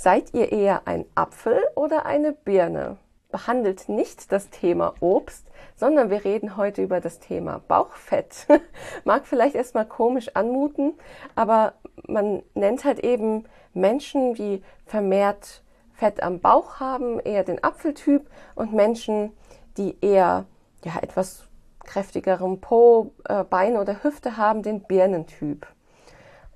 Seid 0.00 0.32
ihr 0.32 0.52
eher 0.52 0.86
ein 0.86 1.06
Apfel 1.16 1.60
oder 1.74 2.06
eine 2.06 2.30
Birne? 2.30 2.98
Behandelt 3.32 3.88
nicht 3.88 4.30
das 4.30 4.48
Thema 4.48 4.94
Obst, 5.00 5.50
sondern 5.74 6.08
wir 6.08 6.24
reden 6.24 6.56
heute 6.56 6.84
über 6.84 7.00
das 7.00 7.18
Thema 7.18 7.62
Bauchfett. 7.66 8.46
Mag 9.04 9.26
vielleicht 9.26 9.56
erstmal 9.56 9.86
komisch 9.86 10.36
anmuten, 10.36 10.94
aber 11.34 11.72
man 12.06 12.44
nennt 12.54 12.84
halt 12.84 13.00
eben 13.00 13.46
Menschen, 13.74 14.34
die 14.34 14.62
vermehrt 14.86 15.64
Fett 15.94 16.22
am 16.22 16.38
Bauch 16.38 16.78
haben, 16.78 17.18
eher 17.18 17.42
den 17.42 17.64
Apfeltyp 17.64 18.30
und 18.54 18.72
Menschen, 18.72 19.32
die 19.78 19.96
eher 20.00 20.44
ja, 20.84 20.92
etwas 21.02 21.48
kräftigerem 21.84 22.60
Po, 22.60 23.14
äh, 23.28 23.42
Beine 23.42 23.80
oder 23.80 24.04
Hüfte 24.04 24.36
haben, 24.36 24.62
den 24.62 24.80
Birnentyp. 24.84 25.66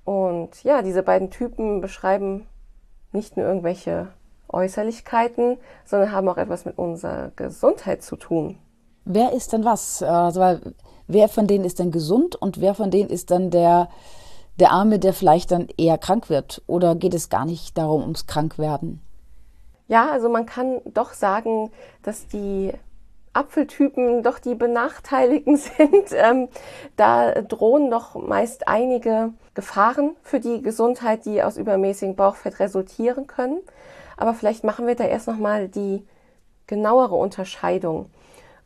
Und 0.05 0.63
ja, 0.63 0.81
diese 0.81 1.03
beiden 1.03 1.29
Typen 1.29 1.81
beschreiben 1.81 2.47
nicht 3.13 3.37
nur 3.37 3.45
irgendwelche 3.45 4.07
Äußerlichkeiten, 4.49 5.57
sondern 5.85 6.11
haben 6.11 6.27
auch 6.29 6.37
etwas 6.37 6.65
mit 6.65 6.77
unserer 6.77 7.31
Gesundheit 7.35 8.03
zu 8.03 8.15
tun. 8.15 8.57
Wer 9.05 9.33
ist 9.33 9.51
denn 9.53 9.65
was? 9.65 10.01
Also, 10.01 10.59
wer 11.07 11.27
von 11.27 11.47
denen 11.47 11.65
ist 11.65 11.79
denn 11.79 11.91
gesund 11.91 12.35
und 12.35 12.61
wer 12.61 12.73
von 12.73 12.91
denen 12.91 13.09
ist 13.09 13.31
dann 13.31 13.49
der, 13.49 13.89
der 14.59 14.71
Arme, 14.71 14.99
der 14.99 15.13
vielleicht 15.13 15.51
dann 15.51 15.67
eher 15.77 15.97
krank 15.97 16.29
wird? 16.29 16.61
Oder 16.67 16.95
geht 16.95 17.13
es 17.13 17.29
gar 17.29 17.45
nicht 17.45 17.77
darum, 17.77 18.01
ums 18.03 18.27
Krankwerden? 18.27 19.01
Ja, 19.87 20.09
also 20.11 20.29
man 20.29 20.45
kann 20.45 20.79
doch 20.85 21.13
sagen, 21.13 21.71
dass 22.01 22.27
die 22.27 22.71
Apfeltypen 23.33 24.23
doch 24.23 24.39
die 24.39 24.55
Benachteiligten 24.55 25.57
sind. 25.57 26.11
Ähm, 26.11 26.47
da 26.95 27.41
drohen 27.41 27.91
doch 27.91 28.15
meist 28.15 28.67
einige 28.67 29.33
Gefahren 29.53 30.15
für 30.23 30.39
die 30.39 30.61
Gesundheit, 30.61 31.25
die 31.25 31.43
aus 31.43 31.57
übermäßigem 31.57 32.15
Bauchfett 32.15 32.59
resultieren 32.59 33.27
können. 33.27 33.59
Aber 34.17 34.33
vielleicht 34.33 34.63
machen 34.63 34.87
wir 34.87 34.95
da 34.95 35.05
erst 35.05 35.27
nochmal 35.27 35.67
die 35.67 36.05
genauere 36.67 37.15
Unterscheidung. 37.15 38.09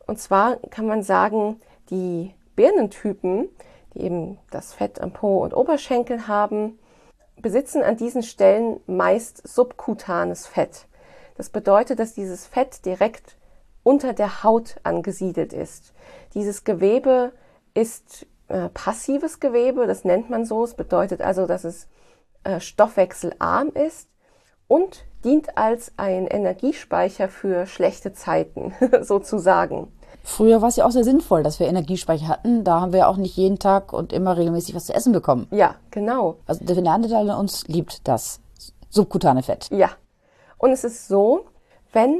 Und 0.06 0.18
zwar 0.18 0.56
kann 0.70 0.86
man 0.86 1.02
sagen, 1.02 1.60
die 1.90 2.34
Birnentypen, 2.56 3.48
die 3.94 4.00
eben 4.00 4.38
das 4.50 4.72
Fett 4.72 5.00
am 5.00 5.12
Po 5.12 5.42
und 5.42 5.54
Oberschenkel 5.54 6.26
haben, 6.26 6.78
besitzen 7.40 7.82
an 7.82 7.96
diesen 7.96 8.22
Stellen 8.22 8.80
meist 8.86 9.46
subkutanes 9.46 10.46
Fett. 10.46 10.86
Das 11.36 11.50
bedeutet, 11.50 11.98
dass 11.98 12.14
dieses 12.14 12.46
Fett 12.46 12.84
direkt 12.84 13.36
unter 13.82 14.12
der 14.12 14.42
Haut 14.42 14.76
angesiedelt 14.82 15.52
ist. 15.52 15.94
Dieses 16.34 16.64
Gewebe 16.64 17.32
ist 17.74 18.26
äh, 18.48 18.68
passives 18.70 19.40
Gewebe, 19.40 19.86
das 19.86 20.04
nennt 20.04 20.30
man 20.30 20.44
so. 20.44 20.64
Es 20.64 20.74
bedeutet 20.74 21.20
also, 21.20 21.46
dass 21.46 21.64
es 21.64 21.88
äh, 22.44 22.60
stoffwechselarm 22.60 23.70
ist 23.70 24.08
und 24.66 25.04
dient 25.24 25.56
als 25.56 25.92
ein 25.96 26.26
Energiespeicher 26.26 27.28
für 27.28 27.66
schlechte 27.66 28.12
Zeiten 28.12 28.74
sozusagen. 29.02 29.92
Früher 30.22 30.60
war 30.60 30.68
es 30.68 30.76
ja 30.76 30.84
auch 30.84 30.90
sehr 30.90 31.04
sinnvoll, 31.04 31.42
dass 31.42 31.58
wir 31.58 31.68
Energiespeicher 31.68 32.28
hatten. 32.28 32.62
Da 32.62 32.80
haben 32.80 32.92
wir 32.92 33.08
auch 33.08 33.16
nicht 33.16 33.36
jeden 33.36 33.58
Tag 33.58 33.92
und 33.92 34.12
immer 34.12 34.36
regelmäßig 34.36 34.74
was 34.74 34.86
zu 34.86 34.94
essen 34.94 35.12
bekommen. 35.12 35.46
Ja, 35.50 35.76
genau. 35.90 36.36
Also 36.46 36.64
der 36.64 36.80
Neandertaler 36.80 37.34
in 37.34 37.40
uns 37.40 37.66
liebt 37.66 38.06
das 38.06 38.40
subkutane 38.90 39.42
Fett. 39.42 39.68
Ja. 39.70 39.90
Und 40.58 40.70
es 40.70 40.84
ist 40.84 41.08
so, 41.08 41.46
wenn 41.92 42.18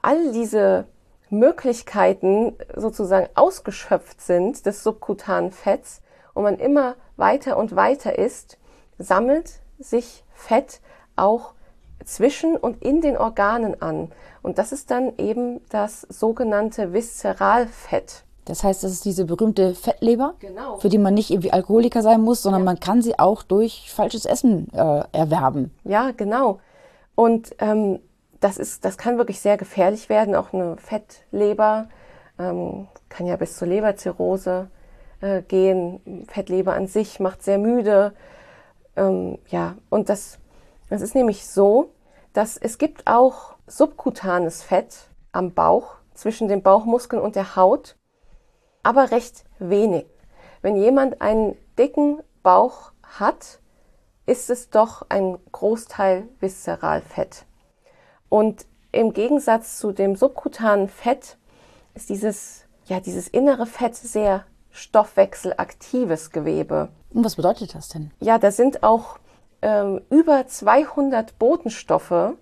all 0.00 0.32
diese 0.32 0.86
Möglichkeiten 1.30 2.54
sozusagen 2.74 3.28
ausgeschöpft 3.34 4.20
sind 4.20 4.66
des 4.66 4.82
subkutanen 4.82 5.52
Fetts 5.52 6.00
und 6.34 6.42
man 6.42 6.58
immer 6.58 6.94
weiter 7.16 7.56
und 7.56 7.76
weiter 7.76 8.18
isst, 8.18 8.58
sammelt 8.98 9.60
sich 9.78 10.24
Fett 10.34 10.80
auch 11.16 11.52
zwischen 12.04 12.56
und 12.56 12.82
in 12.82 13.00
den 13.00 13.16
Organen 13.16 13.80
an. 13.82 14.10
Und 14.42 14.58
das 14.58 14.72
ist 14.72 14.90
dann 14.90 15.12
eben 15.18 15.60
das 15.68 16.02
sogenannte 16.02 16.92
Viszeralfett. 16.92 18.24
Das 18.44 18.64
heißt, 18.64 18.82
das 18.82 18.92
ist 18.92 19.04
diese 19.04 19.26
berühmte 19.26 19.74
Fettleber, 19.74 20.34
genau. 20.40 20.78
für 20.78 20.88
die 20.88 20.96
man 20.96 21.12
nicht 21.12 21.30
irgendwie 21.30 21.52
Alkoholiker 21.52 22.02
sein 22.02 22.22
muss, 22.22 22.42
sondern 22.42 22.62
ja. 22.62 22.64
man 22.64 22.80
kann 22.80 23.02
sie 23.02 23.18
auch 23.18 23.42
durch 23.42 23.92
falsches 23.92 24.24
Essen 24.24 24.68
äh, 24.72 25.02
erwerben. 25.12 25.70
Ja, 25.84 26.12
genau. 26.16 26.60
Und 27.14 27.54
ähm, 27.58 27.98
das 28.40 28.58
ist, 28.58 28.84
das 28.84 28.98
kann 28.98 29.18
wirklich 29.18 29.40
sehr 29.40 29.56
gefährlich 29.56 30.08
werden. 30.08 30.34
Auch 30.34 30.52
eine 30.52 30.76
Fettleber 30.76 31.88
ähm, 32.38 32.88
kann 33.08 33.26
ja 33.26 33.36
bis 33.36 33.56
zur 33.56 33.68
Leberzirrhose 33.68 34.70
äh, 35.20 35.42
gehen. 35.42 36.26
Fettleber 36.28 36.74
an 36.74 36.86
sich 36.86 37.20
macht 37.20 37.42
sehr 37.42 37.58
müde. 37.58 38.14
Ähm, 38.96 39.38
ja, 39.48 39.76
und 39.90 40.08
das, 40.08 40.38
das 40.88 41.02
ist 41.02 41.14
nämlich 41.14 41.46
so, 41.46 41.92
dass 42.32 42.56
es 42.56 42.78
gibt 42.78 43.06
auch 43.06 43.56
subkutanes 43.66 44.62
Fett 44.62 45.08
am 45.32 45.52
Bauch 45.52 45.96
zwischen 46.14 46.48
den 46.48 46.62
Bauchmuskeln 46.62 47.22
und 47.22 47.36
der 47.36 47.56
Haut, 47.56 47.96
aber 48.82 49.10
recht 49.10 49.44
wenig. 49.58 50.06
Wenn 50.62 50.76
jemand 50.76 51.20
einen 51.20 51.56
dicken 51.78 52.20
Bauch 52.42 52.92
hat, 53.02 53.60
ist 54.26 54.50
es 54.50 54.70
doch 54.70 55.06
ein 55.08 55.38
Großteil 55.52 56.28
Viszeralfett. 56.40 57.46
Und 58.28 58.66
im 58.92 59.12
Gegensatz 59.12 59.78
zu 59.78 59.92
dem 59.92 60.16
subkutanen 60.16 60.88
Fett 60.88 61.36
ist 61.94 62.08
dieses, 62.08 62.64
ja, 62.86 63.00
dieses 63.00 63.28
innere 63.28 63.66
Fett 63.66 63.96
sehr 63.96 64.44
stoffwechselaktives 64.70 66.30
Gewebe. 66.30 66.88
Und 67.12 67.24
was 67.24 67.36
bedeutet 67.36 67.74
das 67.74 67.88
denn? 67.88 68.10
Ja, 68.20 68.38
da 68.38 68.50
sind 68.50 68.82
auch 68.82 69.18
ähm, 69.62 70.02
über 70.10 70.46
200 70.46 71.38
Botenstoffe 71.38 72.34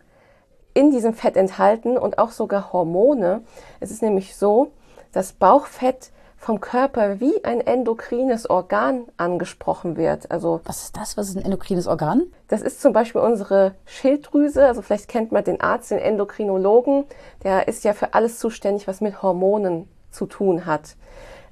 in 0.74 0.90
diesem 0.90 1.14
Fett 1.14 1.36
enthalten 1.36 1.96
und 1.96 2.18
auch 2.18 2.30
sogar 2.30 2.72
Hormone. 2.72 3.42
Es 3.80 3.90
ist 3.90 4.02
nämlich 4.02 4.36
so, 4.36 4.72
dass 5.12 5.32
Bauchfett 5.32 6.10
vom 6.46 6.60
Körper 6.60 7.18
wie 7.18 7.44
ein 7.44 7.60
endokrines 7.60 8.48
Organ 8.48 9.06
angesprochen 9.16 9.96
wird. 9.96 10.30
Also 10.30 10.60
was 10.62 10.84
ist 10.84 10.96
das? 10.96 11.16
Was 11.16 11.28
ist 11.28 11.36
ein 11.36 11.44
endokrines 11.44 11.88
Organ? 11.88 12.22
Das 12.46 12.62
ist 12.62 12.80
zum 12.80 12.92
Beispiel 12.92 13.20
unsere 13.20 13.74
Schilddrüse. 13.84 14.64
Also 14.64 14.80
vielleicht 14.80 15.08
kennt 15.08 15.32
man 15.32 15.42
den 15.42 15.60
Arzt, 15.60 15.90
den 15.90 15.98
Endokrinologen. 15.98 17.04
Der 17.42 17.66
ist 17.66 17.82
ja 17.82 17.94
für 17.94 18.14
alles 18.14 18.38
zuständig, 18.38 18.86
was 18.86 19.00
mit 19.00 19.22
Hormonen 19.22 19.88
zu 20.12 20.26
tun 20.26 20.66
hat. 20.66 20.94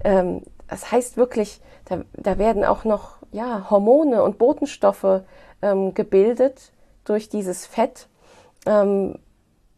Ähm, 0.05 0.43
das 0.69 0.93
heißt 0.93 1.17
wirklich, 1.17 1.61
da, 1.87 2.03
da 2.13 2.39
werden 2.39 2.65
auch 2.65 2.85
noch 2.85 3.17
ja, 3.33 3.69
Hormone 3.71 4.23
und 4.23 4.39
Botenstoffe 4.39 5.23
ähm, 5.61 5.95
gebildet 5.95 6.71
durch 7.05 7.29
dieses 7.29 7.67
Fett, 7.67 8.07
ähm, 8.65 9.19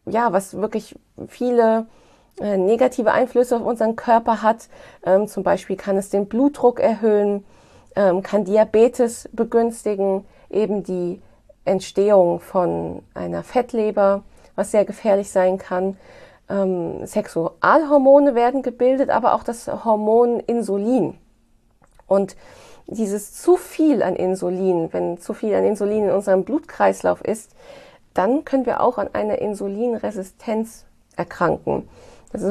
ja, 0.05 0.34
was 0.34 0.59
wirklich 0.59 0.94
viele 1.26 1.87
negative 2.41 3.12
Einflüsse 3.12 3.56
auf 3.56 3.62
unseren 3.62 3.97
Körper 3.97 4.42
hat. 4.42 4.69
Ähm, 5.04 5.28
zum 5.28 5.42
Beispiel 5.42 5.76
kann 5.76 5.97
es 5.97 6.10
den 6.10 6.26
Blutdruck 6.26 6.80
erhöhen, 6.80 7.44
ähm, 7.94 8.22
kann 8.22 8.44
Diabetes 8.44 9.28
begünstigen, 9.32 10.24
eben 10.50 10.82
die 10.82 11.20
Entstehung 11.64 12.41
von 12.41 13.02
einer 13.14 13.42
Fettleber, 13.42 14.22
was 14.54 14.70
sehr 14.70 14.84
gefährlich 14.84 15.30
sein 15.30 15.58
kann. 15.58 15.96
Ähm, 16.48 17.06
Sexualhormone 17.06 18.34
werden 18.34 18.62
gebildet, 18.62 19.10
aber 19.10 19.34
auch 19.34 19.42
das 19.42 19.66
Hormon 19.66 20.41
Insulin. 20.41 21.19
Und 22.06 22.36
dieses 22.86 23.32
zu 23.34 23.56
viel 23.56 24.02
an 24.02 24.14
Insulin, 24.14 24.92
wenn 24.92 25.19
zu 25.19 25.34
viel 25.34 25.54
an 25.54 25.64
Insulin 25.64 26.04
in 26.04 26.10
unserem 26.10 26.44
Blutkreislauf 26.44 27.20
ist, 27.20 27.50
dann 28.14 28.44
können 28.44 28.64
wir 28.64 28.80
auch 28.80 28.98
an 28.98 29.08
einer 29.12 29.38
Insulinresistenz 29.38 30.84
erkranken. 31.16 31.88
Das 32.32 32.43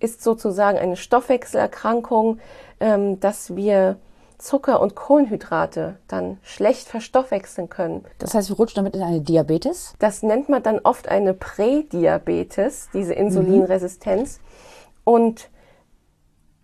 ist, 0.00 0.22
sozusagen 0.22 0.78
eine 0.78 0.96
Stoffwechselerkrankung, 0.96 2.38
ähm, 2.80 3.20
dass 3.20 3.56
wir 3.56 3.96
Zucker 4.38 4.80
und 4.80 4.94
Kohlenhydrate 4.94 5.96
dann 6.06 6.38
schlecht 6.42 6.86
verstoffwechseln 6.86 7.68
können. 7.68 8.04
Das 8.18 8.34
heißt, 8.34 8.48
wir 8.48 8.56
rutschen 8.56 8.76
damit 8.76 8.94
in 8.94 9.02
eine 9.02 9.20
Diabetes? 9.20 9.94
Das 9.98 10.22
nennt 10.22 10.48
man 10.48 10.62
dann 10.62 10.78
oft 10.78 11.08
eine 11.08 11.34
Prädiabetes, 11.34 12.88
diese 12.94 13.14
Insulinresistenz. 13.14 14.38
Mhm. 14.38 14.42
Und 15.04 15.50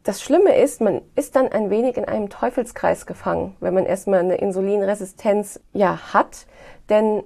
das 0.05 0.23
Schlimme 0.23 0.57
ist, 0.57 0.81
man 0.81 1.01
ist 1.17 1.35
dann 1.35 1.49
ein 1.49 1.71
wenig 1.71 1.97
in 1.97 2.05
einem 2.05 2.29
Teufelskreis 2.29 3.07
gefangen, 3.07 3.57
wenn 3.61 3.75
man 3.75 3.87
erstmal 3.87 4.21
eine 4.21 4.37
Insulinresistenz 4.37 5.61
ja 5.73 6.13
hat. 6.13 6.47
Denn 6.91 7.25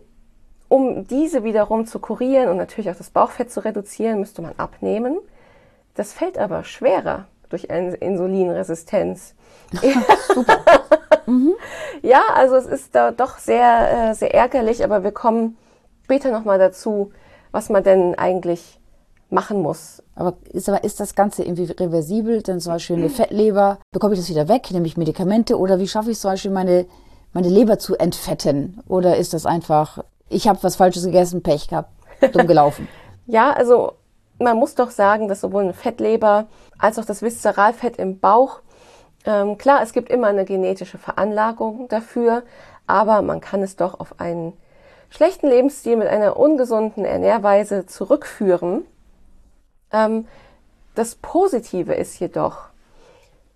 um 0.69 1.07
diese 1.07 1.45
wiederum 1.45 1.87
zu 1.87 1.99
kurieren 1.99 2.49
und 2.49 2.57
natürlich 2.57 2.91
auch 2.91 2.97
das 2.97 3.11
Bauchfett 3.11 3.51
zu 3.51 3.65
reduzieren, 3.65 4.21
müsste 4.21 4.43
man 4.43 4.53
abnehmen. 4.57 5.19
Das 5.95 6.13
fällt 6.13 6.39
aber 6.39 6.65
schwerer 6.65 7.27
durch 7.49 7.71
eine 7.71 7.95
Insulinresistenz. 7.95 9.35
Super. 10.35 10.59
mhm. 11.27 11.55
Ja, 12.03 12.23
also 12.35 12.57
es 12.57 12.67
ist 12.67 12.95
da 12.95 13.11
doch 13.11 13.39
sehr, 13.39 14.11
äh, 14.11 14.15
sehr 14.15 14.35
ärgerlich, 14.35 14.85
aber 14.85 15.03
wir 15.03 15.13
kommen 15.13 15.57
später 16.05 16.31
nochmal 16.31 16.59
dazu, 16.59 17.13
was 17.51 17.71
man 17.71 17.83
denn 17.83 18.15
eigentlich 18.15 18.79
machen 19.31 19.61
muss. 19.63 20.03
Aber 20.15 20.35
ist, 20.53 20.69
aber 20.69 20.85
ist 20.85 21.01
das 21.01 21.15
Ganze 21.15 21.43
irgendwie 21.43 21.65
reversibel? 21.65 22.43
Denn 22.43 22.61
zum 22.61 22.73
Beispiel 22.73 22.97
eine 22.97 23.11
Fettleber, 23.11 23.79
bekomme 23.93 24.15
ich 24.15 24.21
das 24.21 24.31
wieder 24.31 24.49
weg? 24.49 24.71
Nehme 24.71 24.87
ich 24.87 24.97
Medikamente? 24.97 25.59
Oder 25.59 25.79
wie 25.79 25.89
schaffe 25.89 26.11
ich 26.11 26.19
zum 26.19 26.31
Beispiel 26.31 26.51
meine, 26.51 26.87
meine 27.33 27.49
Leber 27.49 27.79
zu 27.79 27.97
entfetten? 27.97 28.81
Oder 28.89 29.17
ist 29.17 29.35
das 29.35 29.47
einfach 29.47 30.03
ich 30.29 30.49
habe 30.49 30.63
was 30.63 30.77
Falsches 30.77 31.05
gegessen, 31.05 31.43
Pech 31.43 31.69
gehabt, 31.69 31.91
dumm 32.33 32.47
gelaufen. 32.47 32.89
ja, 33.27 33.53
also 33.53 33.95
man 34.39 34.57
muss 34.57 34.75
doch 34.75 34.91
sagen, 34.91 35.29
dass 35.29 35.41
sowohl 35.41 35.65
eine 35.65 35.75
Fettleber 35.75 36.47
als 36.79 36.99
auch 36.99 37.05
das 37.05 37.23
Viszeralfett 37.23 37.97
im 37.97 38.21
Bauch, 38.21 38.61
ähm, 39.25 39.59
klar, 39.59 39.83
es 39.83 39.93
gibt 39.93 40.11
immer 40.11 40.29
eine 40.29 40.45
genetische 40.45 40.99
Veranlagung 40.99 41.89
dafür, 41.89 42.45
aber 42.87 43.23
man 43.23 43.41
kann 43.41 43.63
es 43.63 43.77
doch 43.77 43.99
auf 44.01 44.21
einen 44.21 44.53
schlechten 45.11 45.49
Lebensstil 45.49 45.97
mit 45.97 46.09
einer 46.09 46.37
ungesunden 46.37 47.05
Ernährweise 47.05 47.87
zurückführen. 47.87 48.87
Ähm, 49.93 50.27
das 50.95 51.15
Positive 51.17 51.95
ist 51.95 52.19
jedoch, 52.19 52.69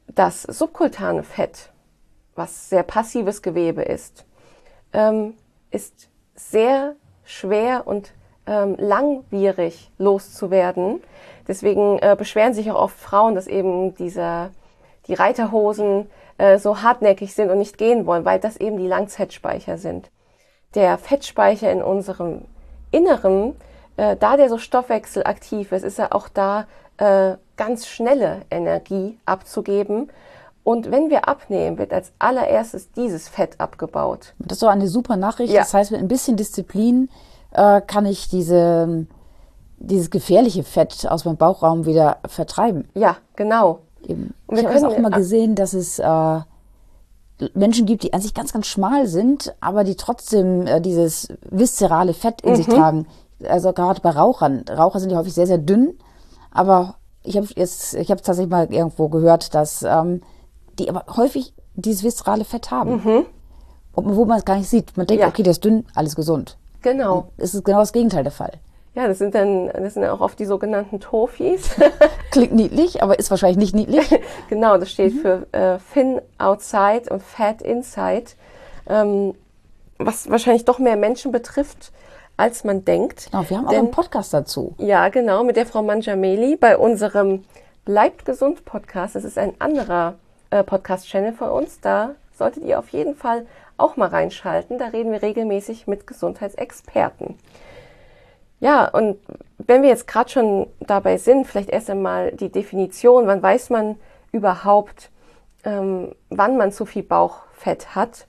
das 0.08 0.42
subkultane 0.42 1.22
Fett, 1.22 1.70
was 2.34 2.68
sehr 2.68 2.82
passives 2.82 3.42
Gewebe 3.42 3.82
ist, 3.82 4.24
ähm, 4.92 5.34
ist 5.70 6.08
sehr 6.34 6.94
schwer 7.24 7.86
und 7.86 8.12
ähm, 8.46 8.76
langwierig 8.78 9.90
loszuwerden. 9.98 11.02
Deswegen 11.48 11.98
äh, 11.98 12.16
beschweren 12.18 12.54
sich 12.54 12.70
auch 12.70 12.80
oft 12.80 12.98
Frauen, 12.98 13.34
dass 13.34 13.46
eben 13.46 13.94
dieser, 13.94 14.50
die 15.06 15.14
Reiterhosen 15.14 16.10
äh, 16.38 16.58
so 16.58 16.82
hartnäckig 16.82 17.34
sind 17.34 17.50
und 17.50 17.58
nicht 17.58 17.78
gehen 17.78 18.06
wollen, 18.06 18.24
weil 18.24 18.40
das 18.40 18.56
eben 18.56 18.76
die 18.78 18.86
Langzeitspeicher 18.86 19.78
sind. 19.78 20.10
Der 20.74 20.98
Fettspeicher 20.98 21.70
in 21.70 21.82
unserem 21.82 22.42
Inneren, 22.90 23.56
äh, 23.96 24.16
da 24.16 24.36
der 24.36 24.48
so 24.48 24.58
stoffwechselaktiv 24.58 25.72
ist, 25.72 25.84
ist 25.84 25.98
er 25.98 26.14
auch 26.14 26.28
da, 26.28 26.66
äh, 26.98 27.36
ganz 27.56 27.86
schnelle 27.86 28.42
Energie 28.50 29.18
abzugeben. 29.24 30.10
Und 30.64 30.90
wenn 30.90 31.10
wir 31.10 31.28
abnehmen, 31.28 31.78
wird 31.78 31.92
als 31.92 32.12
allererstes 32.18 32.92
dieses 32.92 33.28
Fett 33.28 33.58
abgebaut. 33.58 34.34
Das 34.38 34.56
ist 34.56 34.62
doch 34.62 34.68
eine 34.68 34.88
super 34.88 35.16
Nachricht. 35.16 35.52
Ja. 35.52 35.62
Das 35.62 35.74
heißt, 35.74 35.90
mit 35.90 36.00
ein 36.00 36.08
bisschen 36.08 36.36
Disziplin 36.36 37.08
äh, 37.50 37.80
kann 37.80 38.06
ich 38.06 38.28
diese, 38.28 39.06
dieses 39.78 40.10
gefährliche 40.10 40.62
Fett 40.62 41.06
aus 41.08 41.24
meinem 41.24 41.36
Bauchraum 41.36 41.84
wieder 41.84 42.18
vertreiben. 42.26 42.88
Ja, 42.94 43.16
genau. 43.34 43.80
Eben. 44.06 44.34
Ich 44.50 44.64
habe 44.64 44.88
auch 44.88 44.98
mal 44.98 45.10
gesehen, 45.10 45.56
dass 45.56 45.74
es 45.74 45.98
äh, 45.98 46.40
Menschen 47.54 47.86
gibt, 47.86 48.04
die 48.04 48.12
an 48.12 48.20
sich 48.20 48.34
ganz, 48.34 48.52
ganz 48.52 48.66
schmal 48.66 49.06
sind, 49.06 49.54
aber 49.60 49.82
die 49.84 49.96
trotzdem 49.96 50.66
äh, 50.66 50.80
dieses 50.80 51.28
viszerale 51.50 52.14
Fett 52.14 52.40
in 52.42 52.52
mhm. 52.52 52.56
sich 52.56 52.66
tragen. 52.66 53.06
Also 53.48 53.72
gerade 53.72 54.00
bei 54.00 54.10
Rauchern. 54.10 54.64
Raucher 54.70 55.00
sind 55.00 55.10
ja 55.10 55.18
häufig 55.18 55.34
sehr, 55.34 55.48
sehr 55.48 55.58
dünn, 55.58 55.98
aber 56.52 56.96
ich 57.24 57.36
habe 57.36 57.46
jetzt, 57.56 57.94
ich 57.94 58.10
habe 58.10 58.22
tatsächlich 58.22 58.50
mal 58.50 58.72
irgendwo 58.72 59.08
gehört, 59.08 59.54
dass 59.54 59.82
ähm, 59.82 60.22
die 60.82 60.90
aber 60.90 61.04
häufig 61.16 61.54
dieses 61.74 62.04
viszerale 62.04 62.44
Fett 62.44 62.70
haben. 62.70 63.02
Mhm. 63.04 63.26
Wo 63.94 64.24
man 64.24 64.38
es 64.38 64.44
gar 64.44 64.56
nicht 64.56 64.68
sieht. 64.68 64.96
Man 64.96 65.06
denkt, 65.06 65.22
ja. 65.22 65.28
okay, 65.28 65.42
der 65.42 65.50
ist 65.50 65.64
dünn, 65.64 65.86
alles 65.94 66.16
gesund. 66.16 66.56
Genau. 66.80 67.28
Es 67.36 67.54
ist 67.54 67.64
genau 67.64 67.80
das 67.80 67.92
Gegenteil 67.92 68.22
der 68.22 68.32
Fall. 68.32 68.52
Ja, 68.94 69.08
das 69.08 69.18
sind 69.18 69.34
dann, 69.34 69.68
das 69.68 69.94
sind 69.94 70.04
auch 70.04 70.20
oft 70.20 70.38
die 70.38 70.44
sogenannten 70.44 71.00
Tofis. 71.00 71.70
Klingt 72.30 72.52
niedlich, 72.52 73.02
aber 73.02 73.18
ist 73.18 73.30
wahrscheinlich 73.30 73.58
nicht 73.58 73.74
niedlich. 73.74 74.20
genau, 74.50 74.76
das 74.76 74.90
steht 74.90 75.14
mhm. 75.14 75.20
für 75.20 75.46
äh, 75.52 75.78
Thin 75.92 76.20
Outside 76.38 77.04
und 77.10 77.22
Fat 77.22 77.62
Inside. 77.62 78.24
Ähm, 78.86 79.34
was 79.98 80.28
wahrscheinlich 80.28 80.64
doch 80.64 80.78
mehr 80.78 80.96
Menschen 80.96 81.32
betrifft, 81.32 81.92
als 82.36 82.64
man 82.64 82.84
denkt. 82.84 83.30
Oh, 83.32 83.44
wir 83.48 83.56
haben 83.56 83.66
Denn, 83.68 83.76
auch 83.76 83.82
einen 83.82 83.90
Podcast 83.90 84.34
dazu. 84.34 84.74
Ja, 84.78 85.08
genau, 85.08 85.44
mit 85.44 85.56
der 85.56 85.66
Frau 85.66 85.82
Manjameli 85.82 86.56
bei 86.56 86.76
unserem 86.76 87.44
Bleibt 87.84 88.24
gesund 88.24 88.64
Podcast. 88.64 89.16
Das 89.16 89.24
ist 89.24 89.38
ein 89.38 89.54
anderer 89.58 90.14
äh, 90.52 90.62
Podcast-Channel 90.62 91.32
von 91.32 91.50
uns. 91.50 91.80
Da 91.80 92.10
solltet 92.36 92.64
ihr 92.64 92.78
auf 92.78 92.90
jeden 92.90 93.16
Fall 93.16 93.46
auch 93.76 93.96
mal 93.96 94.08
reinschalten. 94.08 94.78
Da 94.78 94.86
reden 94.86 95.10
wir 95.10 95.22
regelmäßig 95.22 95.86
mit 95.86 96.06
Gesundheitsexperten. 96.06 97.38
Ja, 98.60 98.88
und 98.88 99.18
wenn 99.58 99.82
wir 99.82 99.88
jetzt 99.88 100.06
gerade 100.06 100.30
schon 100.30 100.66
dabei 100.80 101.16
sind, 101.16 101.46
vielleicht 101.46 101.70
erst 101.70 101.90
einmal 101.90 102.32
die 102.32 102.50
Definition, 102.50 103.26
wann 103.26 103.42
weiß 103.42 103.70
man 103.70 103.96
überhaupt, 104.30 105.10
ähm, 105.64 106.14
wann 106.30 106.56
man 106.56 106.70
zu 106.70 106.86
viel 106.86 107.02
Bauchfett 107.02 107.94
hat? 107.94 108.26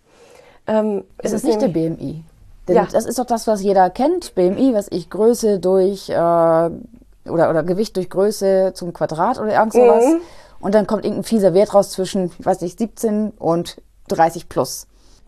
Ähm, 0.65 1.03
es 1.17 1.33
ist, 1.33 1.43
ist 1.43 1.49
nicht 1.49 1.61
der 1.61 1.67
BMI. 1.67 2.23
Denn 2.67 2.75
ja. 2.75 2.87
das 2.89 3.05
ist 3.05 3.19
doch 3.19 3.25
das, 3.25 3.45
was 3.45 3.61
jeder 3.61 3.89
kennt. 3.89 4.33
BMI, 4.35 4.73
was 4.73 4.87
ich 4.89 5.09
Größe 5.09 5.59
durch 5.59 6.09
äh, 6.09 6.13
oder, 6.13 7.49
oder 7.49 7.63
Gewicht 7.63 7.97
durch 7.97 8.09
Größe 8.09 8.71
zum 8.73 8.93
Quadrat 8.93 9.39
oder 9.39 9.53
irgend 9.53 9.73
sowas. 9.73 10.05
Mhm. 10.05 10.21
Und 10.63 10.73
dann 10.73 10.87
kommt 10.87 11.03
irgendein 11.03 11.25
fieser 11.25 11.53
Wert 11.53 11.73
raus 11.73 11.91
zwischen, 11.91 12.31
weiß 12.39 12.61
nicht, 12.61 12.79
17 12.79 13.31
und 13.31 13.81
30 14.07 14.49
plus. 14.49 14.87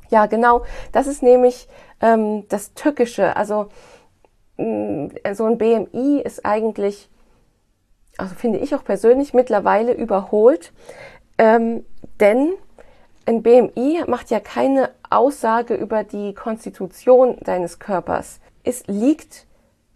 Ja, 0.10 0.26
genau. 0.26 0.64
Das 0.92 1.08
ist 1.08 1.22
nämlich 1.22 1.68
ähm, 2.02 2.48
das 2.50 2.74
Tückische. 2.74 3.36
Also 3.36 3.68
Mm, 4.58 5.08
so 5.34 5.46
ein 5.46 5.58
BMI 5.58 6.22
ist 6.24 6.46
eigentlich, 6.46 7.10
also 8.18 8.36
finde 8.36 8.60
ich 8.60 8.74
auch 8.76 8.84
persönlich 8.84 9.34
mittlerweile 9.34 9.94
überholt, 9.94 10.72
ähm, 11.38 11.86
denn 12.20 12.54
ein 13.26 13.44
BMI 13.44 14.04
macht 14.08 14.30
ja 14.30 14.40
keine 14.40 14.92
Aussage 15.10 15.74
über 15.76 16.04
die 16.04 16.34
Konstitution 16.34 17.38
deines 17.42 17.80
Körpers. 17.80 18.40
Es 18.64 18.86
liegt 18.88 19.46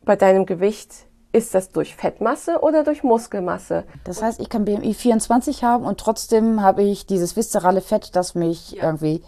bei 0.03 0.15
deinem 0.15 0.45
Gewicht, 0.45 1.05
ist 1.31 1.53
das 1.53 1.71
durch 1.71 1.95
Fettmasse 1.95 2.59
oder 2.61 2.83
durch 2.83 3.03
Muskelmasse? 3.03 3.83
Das 4.03 4.21
heißt, 4.21 4.39
ich 4.39 4.49
kann 4.49 4.65
BMI 4.65 4.93
24 4.93 5.63
haben 5.63 5.85
und 5.85 5.99
trotzdem 5.99 6.61
habe 6.61 6.83
ich 6.83 7.05
dieses 7.05 7.35
viszerale 7.35 7.81
Fett, 7.81 8.15
das 8.15 8.35
mich 8.35 8.71
ja. 8.71 8.83
irgendwie 8.83 9.21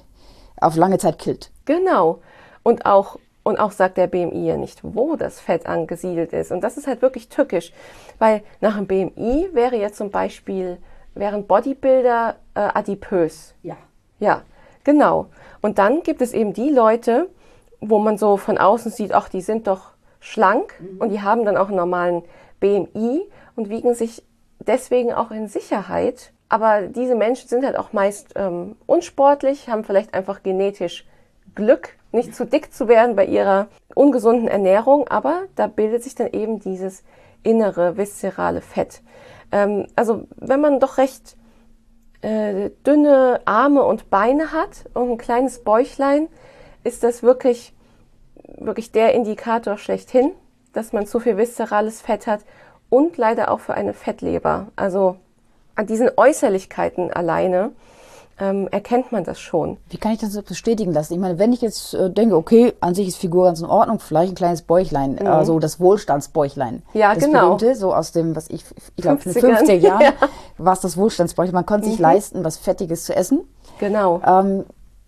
auf 0.59 0.75
lange 0.75 0.97
Zeit 0.97 1.19
killt. 1.19 1.51
Genau. 1.65 2.21
Und 2.63 2.85
auch 2.85 3.17
und 3.43 3.59
auch 3.59 3.71
sagt 3.71 3.97
der 3.97 4.07
BMI 4.07 4.45
ja 4.45 4.57
nicht, 4.57 4.81
wo 4.83 5.15
das 5.15 5.39
Fett 5.39 5.65
angesiedelt 5.65 6.31
ist. 6.31 6.51
Und 6.51 6.61
das 6.61 6.77
ist 6.77 6.85
halt 6.85 7.01
wirklich 7.01 7.27
tückisch, 7.29 7.73
weil 8.19 8.43
nach 8.59 8.77
dem 8.77 8.85
BMI 8.85 9.49
wäre 9.53 9.77
jetzt 9.77 9.97
zum 9.97 10.11
Beispiel, 10.11 10.77
wären 11.15 11.47
Bodybuilder 11.47 12.35
äh, 12.53 12.59
adipös. 12.59 13.55
Ja. 13.63 13.77
Ja, 14.19 14.43
genau. 14.83 15.27
Und 15.61 15.79
dann 15.79 16.03
gibt 16.03 16.21
es 16.21 16.33
eben 16.33 16.53
die 16.53 16.69
Leute, 16.69 17.29
wo 17.79 17.97
man 17.97 18.19
so 18.19 18.37
von 18.37 18.59
außen 18.59 18.91
sieht, 18.91 19.13
ach, 19.13 19.27
die 19.27 19.41
sind 19.41 19.65
doch 19.65 19.90
schlank 20.21 20.73
mhm. 20.79 21.01
und 21.01 21.09
die 21.09 21.21
haben 21.21 21.43
dann 21.43 21.57
auch 21.57 21.67
einen 21.67 21.77
normalen 21.77 22.23
BMI 22.61 23.21
und 23.57 23.69
wiegen 23.69 23.93
sich 23.93 24.23
deswegen 24.59 25.11
auch 25.11 25.31
in 25.31 25.49
Sicherheit. 25.49 26.31
Aber 26.47 26.83
diese 26.83 27.15
Menschen 27.15 27.49
sind 27.49 27.65
halt 27.65 27.77
auch 27.77 27.91
meist 27.91 28.33
ähm, 28.35 28.75
unsportlich, 28.85 29.67
haben 29.67 29.83
vielleicht 29.83 30.13
einfach 30.13 30.43
genetisch 30.43 31.05
Glück, 31.55 31.97
nicht 32.11 32.35
zu 32.35 32.45
dick 32.45 32.73
zu 32.73 32.87
werden 32.87 33.15
bei 33.15 33.25
ihrer 33.25 33.67
ungesunden 33.95 34.47
Ernährung, 34.47 35.07
aber 35.07 35.43
da 35.55 35.67
bildet 35.67 36.03
sich 36.03 36.15
dann 36.15 36.31
eben 36.31 36.59
dieses 36.59 37.03
innere, 37.43 37.97
viszerale 37.97 38.61
Fett. 38.61 39.01
Ähm, 39.51 39.87
also 39.95 40.27
wenn 40.37 40.61
man 40.61 40.79
doch 40.79 40.97
recht 40.97 41.35
äh, 42.21 42.69
dünne 42.85 43.41
Arme 43.45 43.83
und 43.83 44.09
Beine 44.09 44.51
hat 44.51 44.85
und 44.93 45.11
ein 45.11 45.17
kleines 45.17 45.63
Bäuchlein, 45.63 46.27
ist 46.83 47.03
das 47.03 47.23
wirklich, 47.23 47.73
wirklich 48.57 48.91
der 48.91 49.13
Indikator 49.13 49.77
schlechthin, 49.77 50.31
dass 50.73 50.93
man 50.93 51.07
zu 51.07 51.19
viel 51.19 51.37
viszerales 51.37 52.01
Fett 52.01 52.27
hat 52.27 52.41
und 52.89 53.17
leider 53.17 53.51
auch 53.51 53.59
für 53.59 53.73
eine 53.73 53.93
Fettleber. 53.93 54.67
Also 54.75 55.17
an 55.75 55.87
diesen 55.87 56.09
Äußerlichkeiten 56.15 57.11
alleine 57.11 57.71
ähm, 58.41 58.67
erkennt 58.71 59.11
man 59.11 59.23
das 59.23 59.39
schon. 59.39 59.77
Wie 59.89 59.97
kann 59.97 60.13
ich 60.13 60.19
das 60.19 60.41
bestätigen 60.41 60.91
lassen? 60.91 61.13
Ich 61.13 61.19
meine, 61.19 61.37
wenn 61.37 61.53
ich 61.53 61.61
jetzt 61.61 61.93
äh, 61.93 62.09
denke, 62.09 62.35
okay, 62.35 62.73
an 62.81 62.95
sich 62.95 63.07
ist 63.07 63.17
Figur 63.17 63.45
ganz 63.45 63.61
in 63.61 63.67
Ordnung, 63.67 63.99
vielleicht 63.99 64.33
ein 64.33 64.35
kleines 64.35 64.63
Bäuchlein, 64.63 65.13
mhm. 65.13 65.25
äh, 65.25 65.45
so 65.45 65.59
das 65.59 65.79
Wohlstandsbäuchlein. 65.79 66.81
Ja, 66.93 67.13
das 67.13 67.23
genau. 67.23 67.41
Berühmte, 67.41 67.75
so 67.75 67.93
aus 67.93 68.11
dem, 68.11 68.35
was 68.35 68.49
ich, 68.49 68.65
ich 68.95 69.03
glaube, 69.03 69.21
in 69.25 69.33
den 69.33 69.43
50er 69.43 69.73
Jahren 69.73 70.01
ja. 70.21 70.29
war 70.57 70.73
es 70.73 70.81
das 70.81 70.97
Wohlstandsbäuchlein. 70.97 71.53
Man 71.53 71.65
konnte 71.65 71.87
sich 71.87 71.99
mhm. 71.99 72.03
leisten, 72.03 72.43
was 72.43 72.57
Fettiges 72.57 73.05
zu 73.05 73.15
essen. 73.15 73.41
Genau. 73.79 74.21
Ähm, 74.25 74.65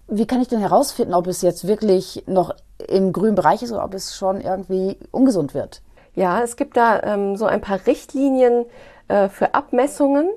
wie 0.07 0.25
kann 0.25 0.41
ich 0.41 0.47
denn 0.47 0.59
herausfinden, 0.59 1.13
ob 1.13 1.27
es 1.27 1.41
jetzt 1.41 1.67
wirklich 1.67 2.23
noch 2.27 2.53
im 2.87 3.13
grünen 3.13 3.35
Bereich 3.35 3.63
ist 3.63 3.71
oder 3.71 3.83
ob 3.83 3.93
es 3.93 4.15
schon 4.15 4.41
irgendwie 4.41 4.97
ungesund 5.11 5.53
wird? 5.53 5.81
Ja, 6.15 6.41
es 6.43 6.55
gibt 6.55 6.77
da 6.77 7.01
ähm, 7.01 7.35
so 7.37 7.45
ein 7.45 7.61
paar 7.61 7.85
Richtlinien 7.87 8.65
äh, 9.07 9.29
für 9.29 9.53
Abmessungen. 9.55 10.29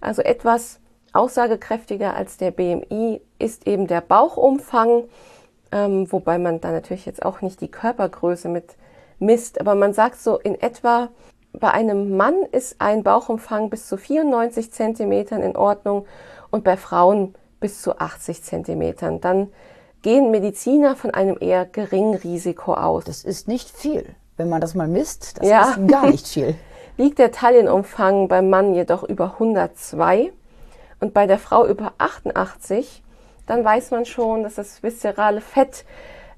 Also 0.00 0.22
etwas, 0.22 0.80
aussagekräftiger 1.12 2.14
als 2.14 2.36
der 2.36 2.50
BMI 2.50 3.20
ist 3.38 3.66
eben 3.66 3.86
der 3.86 4.00
Bauchumfang, 4.00 5.04
ähm, 5.72 6.10
wobei 6.10 6.38
man 6.38 6.60
da 6.60 6.70
natürlich 6.70 7.06
jetzt 7.06 7.24
auch 7.24 7.40
nicht 7.40 7.60
die 7.60 7.70
Körpergröße 7.70 8.48
mit 8.48 8.76
misst, 9.18 9.60
aber 9.60 9.74
man 9.74 9.92
sagt 9.92 10.20
so 10.20 10.38
in 10.38 10.60
etwa, 10.60 11.08
bei 11.52 11.70
einem 11.70 12.16
Mann 12.16 12.42
ist 12.52 12.76
ein 12.80 13.02
Bauchumfang 13.02 13.70
bis 13.70 13.88
zu 13.88 13.96
94 13.96 14.72
Zentimetern 14.72 15.42
in 15.42 15.56
Ordnung 15.56 16.06
und 16.50 16.64
bei 16.64 16.76
Frauen 16.76 17.34
bis 17.60 17.82
zu 17.82 17.98
80 17.98 18.42
Zentimetern. 18.42 19.20
Dann 19.20 19.48
gehen 20.02 20.30
Mediziner 20.30 20.96
von 20.96 21.12
einem 21.12 21.36
eher 21.38 21.66
geringen 21.66 22.14
Risiko 22.14 22.74
aus. 22.74 23.04
Das 23.04 23.24
ist 23.24 23.48
nicht 23.48 23.70
viel. 23.70 24.06
Wenn 24.36 24.48
man 24.48 24.60
das 24.60 24.74
mal 24.74 24.88
misst, 24.88 25.38
das 25.38 25.48
ja. 25.48 25.70
ist 25.70 25.88
gar 25.88 26.10
nicht 26.10 26.26
viel. 26.26 26.54
Liegt 26.96 27.18
der 27.18 27.30
Taillenumfang 27.30 28.28
beim 28.28 28.50
Mann 28.50 28.74
jedoch 28.74 29.02
über 29.04 29.34
102, 29.34 30.32
und 31.00 31.14
bei 31.14 31.26
der 31.26 31.38
Frau 31.38 31.66
über 31.66 31.94
88, 31.98 33.02
dann 33.46 33.64
weiß 33.64 33.90
man 33.90 34.04
schon, 34.04 34.42
dass 34.42 34.54
das 34.54 34.82
viszerale 34.82 35.40
Fett 35.40 35.84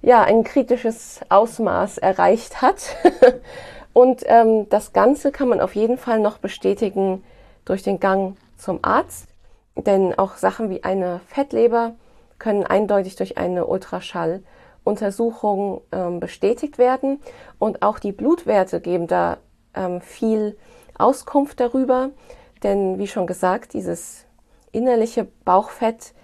ja 0.01 0.23
ein 0.23 0.45
kritisches 0.45 1.21
Ausmaß 1.29 1.99
erreicht 1.99 2.63
hat. 2.63 2.97
Und 3.93 4.23
ähm, 4.25 4.69
das 4.71 4.95
Ganze 4.95 5.33
kann 5.33 5.49
man 5.49 5.61
auf 5.61 5.75
jeden 5.75 5.99
Fall 5.99 6.19
noch 6.19 6.39
bestätigen 6.39 7.23
durch 7.67 7.83
den 7.83 8.01
Gang 8.01 8.37
zum 8.57 8.79
Arzt. 8.81 9.27
Denn 9.77 10.19
auch 10.19 10.37
Sachen 10.37 10.71
wie 10.71 10.85
eine 10.85 11.21
Fettleber 11.27 11.95
können 12.39 12.65
eindeutig 12.65 13.17
durch 13.17 13.37
eine 13.39 13.67
Ultraschalluntersuchung 13.67 15.83
ähm, 15.93 16.21
bestätigt 16.21 16.79
werden. 16.79 17.21
Und 17.59 17.83
auch 17.83 17.99
die 17.99 18.13
Blutwerte 18.13 18.81
geben 18.81 19.07
da 19.07 19.37
ähm, 19.75 20.01
viel 20.01 20.57
Auskunft 20.99 21.61
darüber. 21.61 22.11
Denn 22.63 22.99
wie 22.99 23.07
schon 23.07 23.27
gesagt, 23.27 23.75
dieses 23.75 24.27
innerliche 24.73 25.27
Bauchfett 25.45 26.15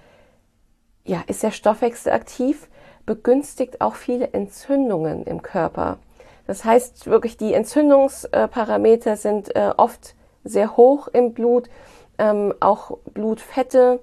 ja, 1.04 1.22
ist 1.26 1.40
sehr 1.40 1.52
stoffwechselaktiv, 1.52 2.68
begünstigt 3.06 3.80
auch 3.80 3.94
viele 3.94 4.32
Entzündungen 4.32 5.24
im 5.24 5.42
Körper. 5.42 5.98
Das 6.46 6.64
heißt 6.64 7.06
wirklich, 7.06 7.36
die 7.36 7.54
Entzündungsparameter 7.54 9.16
sind 9.16 9.54
äh, 9.54 9.72
oft 9.76 10.14
sehr 10.44 10.76
hoch 10.76 11.08
im 11.08 11.34
Blut, 11.34 11.68
ähm, 12.18 12.54
auch 12.60 12.98
Blutfette 13.14 14.00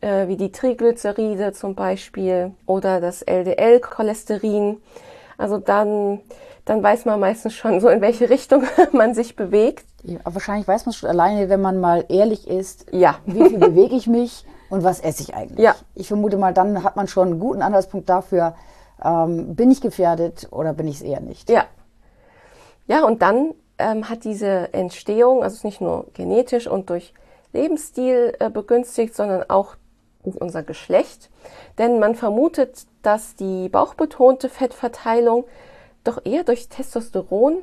äh, 0.00 0.28
wie 0.28 0.36
die 0.36 0.52
Triglyceride 0.52 1.52
zum 1.52 1.74
Beispiel 1.74 2.52
oder 2.66 3.00
das 3.00 3.22
LDL-Cholesterin. 3.22 4.78
Also 5.38 5.58
dann, 5.58 6.20
dann 6.64 6.82
weiß 6.82 7.04
man 7.04 7.20
meistens 7.20 7.54
schon 7.54 7.80
so, 7.80 7.88
in 7.88 8.00
welche 8.00 8.30
Richtung 8.30 8.64
man 8.92 9.14
sich 9.14 9.36
bewegt. 9.36 9.84
Ja, 10.02 10.18
wahrscheinlich 10.24 10.68
weiß 10.68 10.86
man 10.86 10.92
schon 10.92 11.08
alleine, 11.08 11.48
wenn 11.48 11.60
man 11.60 11.80
mal 11.80 12.04
ehrlich 12.08 12.46
ist, 12.46 12.86
ja. 12.92 13.16
wie 13.26 13.48
viel 13.48 13.58
bewege 13.58 13.96
ich 13.96 14.06
mich 14.06 14.44
und 14.70 14.84
was 14.84 15.00
esse 15.00 15.22
ich 15.22 15.34
eigentlich. 15.34 15.58
Ja. 15.58 15.74
Ich 15.94 16.08
vermute 16.08 16.36
mal, 16.36 16.54
dann 16.54 16.82
hat 16.82 16.96
man 16.96 17.08
schon 17.08 17.28
einen 17.28 17.40
guten 17.40 17.62
Anhaltspunkt 17.62 18.08
dafür, 18.08 18.54
ähm, 19.04 19.54
bin 19.54 19.70
ich 19.70 19.80
gefährdet 19.80 20.48
oder 20.50 20.72
bin 20.72 20.88
ich 20.88 20.96
es 20.96 21.02
eher 21.02 21.20
nicht. 21.20 21.50
Ja. 21.50 21.64
Ja, 22.86 23.04
und 23.04 23.20
dann 23.20 23.54
ähm, 23.78 24.08
hat 24.08 24.24
diese 24.24 24.72
Entstehung, 24.72 25.42
also 25.42 25.66
nicht 25.66 25.80
nur 25.80 26.06
genetisch 26.14 26.68
und 26.68 26.88
durch 26.88 27.12
Lebensstil 27.56 28.34
äh, 28.38 28.50
begünstigt, 28.50 29.14
sondern 29.14 29.48
auch 29.48 29.76
unser 30.22 30.62
Geschlecht. 30.62 31.30
Denn 31.78 31.98
man 31.98 32.14
vermutet, 32.14 32.86
dass 33.02 33.36
die 33.36 33.68
bauchbetonte 33.68 34.48
Fettverteilung 34.48 35.44
doch 36.04 36.24
eher 36.24 36.44
durch 36.44 36.68
Testosteron 36.68 37.62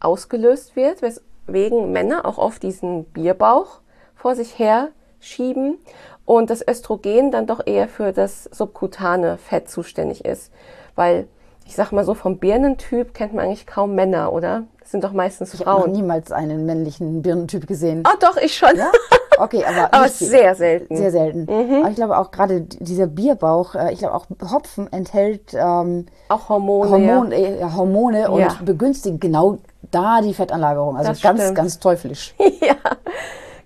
ausgelöst 0.00 0.76
wird, 0.76 1.02
weswegen 1.02 1.92
Männer 1.92 2.24
auch 2.24 2.38
oft 2.38 2.62
diesen 2.62 3.04
Bierbauch 3.04 3.80
vor 4.14 4.34
sich 4.34 4.58
her 4.58 4.88
schieben 5.20 5.78
und 6.24 6.50
das 6.50 6.66
Östrogen 6.66 7.30
dann 7.30 7.46
doch 7.46 7.66
eher 7.66 7.88
für 7.88 8.12
das 8.12 8.44
subkutane 8.44 9.38
Fett 9.38 9.68
zuständig 9.68 10.24
ist. 10.24 10.52
Weil, 10.94 11.28
ich 11.66 11.76
sag 11.76 11.92
mal 11.92 12.04
so, 12.04 12.14
vom 12.14 12.38
Birnentyp 12.38 13.14
kennt 13.14 13.34
man 13.34 13.44
eigentlich 13.44 13.66
kaum 13.66 13.94
Männer, 13.94 14.32
oder? 14.32 14.64
Das 14.80 14.90
sind 14.90 15.04
doch 15.04 15.12
meistens 15.12 15.54
ich 15.54 15.60
Frauen. 15.60 15.76
Ich 15.76 15.82
habe 15.82 15.92
niemals 15.92 16.32
einen 16.32 16.66
männlichen 16.66 17.22
Birnentyp 17.22 17.66
gesehen. 17.66 18.02
Ah, 18.04 18.16
doch, 18.18 18.36
ich 18.36 18.56
schon. 18.56 18.76
Ja? 18.76 18.90
Okay, 19.40 19.64
aber, 19.64 19.94
aber 19.94 20.08
sehr 20.08 20.54
selten. 20.54 20.96
Sehr 20.96 21.10
selten. 21.10 21.44
Mhm. 21.44 21.80
Aber 21.80 21.90
ich 21.90 21.96
glaube 21.96 22.18
auch 22.18 22.30
gerade 22.30 22.62
dieser 22.62 23.06
Bierbauch, 23.06 23.74
äh, 23.74 23.92
ich 23.92 24.00
glaube 24.00 24.14
auch 24.14 24.26
Hopfen 24.52 24.92
enthält 24.92 25.54
ähm, 25.54 26.06
auch 26.28 26.48
Hormone, 26.48 26.90
Hormone, 26.90 27.38
ja. 27.38 27.66
Äh, 27.66 27.72
Hormone 27.72 28.30
und 28.30 28.40
ja. 28.40 28.56
begünstigt 28.64 29.20
genau 29.20 29.58
da 29.90 30.20
die 30.20 30.34
Fettanlagerung. 30.34 30.96
Also 30.96 31.10
das 31.10 31.22
ganz, 31.22 31.40
stimmt. 31.40 31.56
ganz 31.56 31.78
teuflisch. 31.78 32.34
ja, 32.60 32.76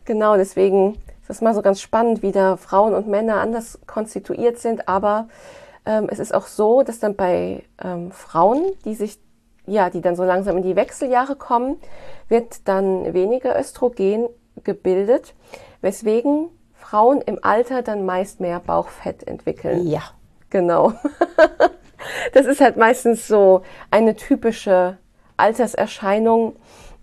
genau. 0.04 0.36
Deswegen 0.36 0.94
ist 1.20 1.28
das 1.28 1.40
mal 1.40 1.54
so 1.54 1.62
ganz 1.62 1.80
spannend, 1.80 2.22
wie 2.22 2.32
da 2.32 2.56
Frauen 2.56 2.94
und 2.94 3.08
Männer 3.08 3.40
anders 3.40 3.78
konstituiert 3.86 4.58
sind. 4.58 4.88
Aber 4.88 5.28
ähm, 5.86 6.08
es 6.10 6.18
ist 6.18 6.34
auch 6.34 6.46
so, 6.46 6.82
dass 6.82 7.00
dann 7.00 7.16
bei 7.16 7.64
ähm, 7.82 8.12
Frauen, 8.12 8.62
die 8.84 8.94
sich 8.94 9.18
ja, 9.66 9.90
die 9.90 10.00
dann 10.00 10.16
so 10.16 10.24
langsam 10.24 10.58
in 10.58 10.62
die 10.62 10.76
Wechseljahre 10.76 11.36
kommen, 11.36 11.76
wird 12.28 12.68
dann 12.68 13.14
weniger 13.14 13.58
Östrogen 13.58 14.28
gebildet, 14.62 15.34
weswegen 15.80 16.48
Frauen 16.74 17.20
im 17.22 17.38
Alter 17.42 17.82
dann 17.82 18.04
meist 18.04 18.40
mehr 18.40 18.60
Bauchfett 18.60 19.26
entwickeln. 19.26 19.86
Ja. 19.86 20.02
Genau. 20.50 20.92
das 22.32 22.46
ist 22.46 22.60
halt 22.60 22.76
meistens 22.76 23.26
so 23.26 23.62
eine 23.90 24.14
typische 24.14 24.98
Alterserscheinung. 25.36 26.54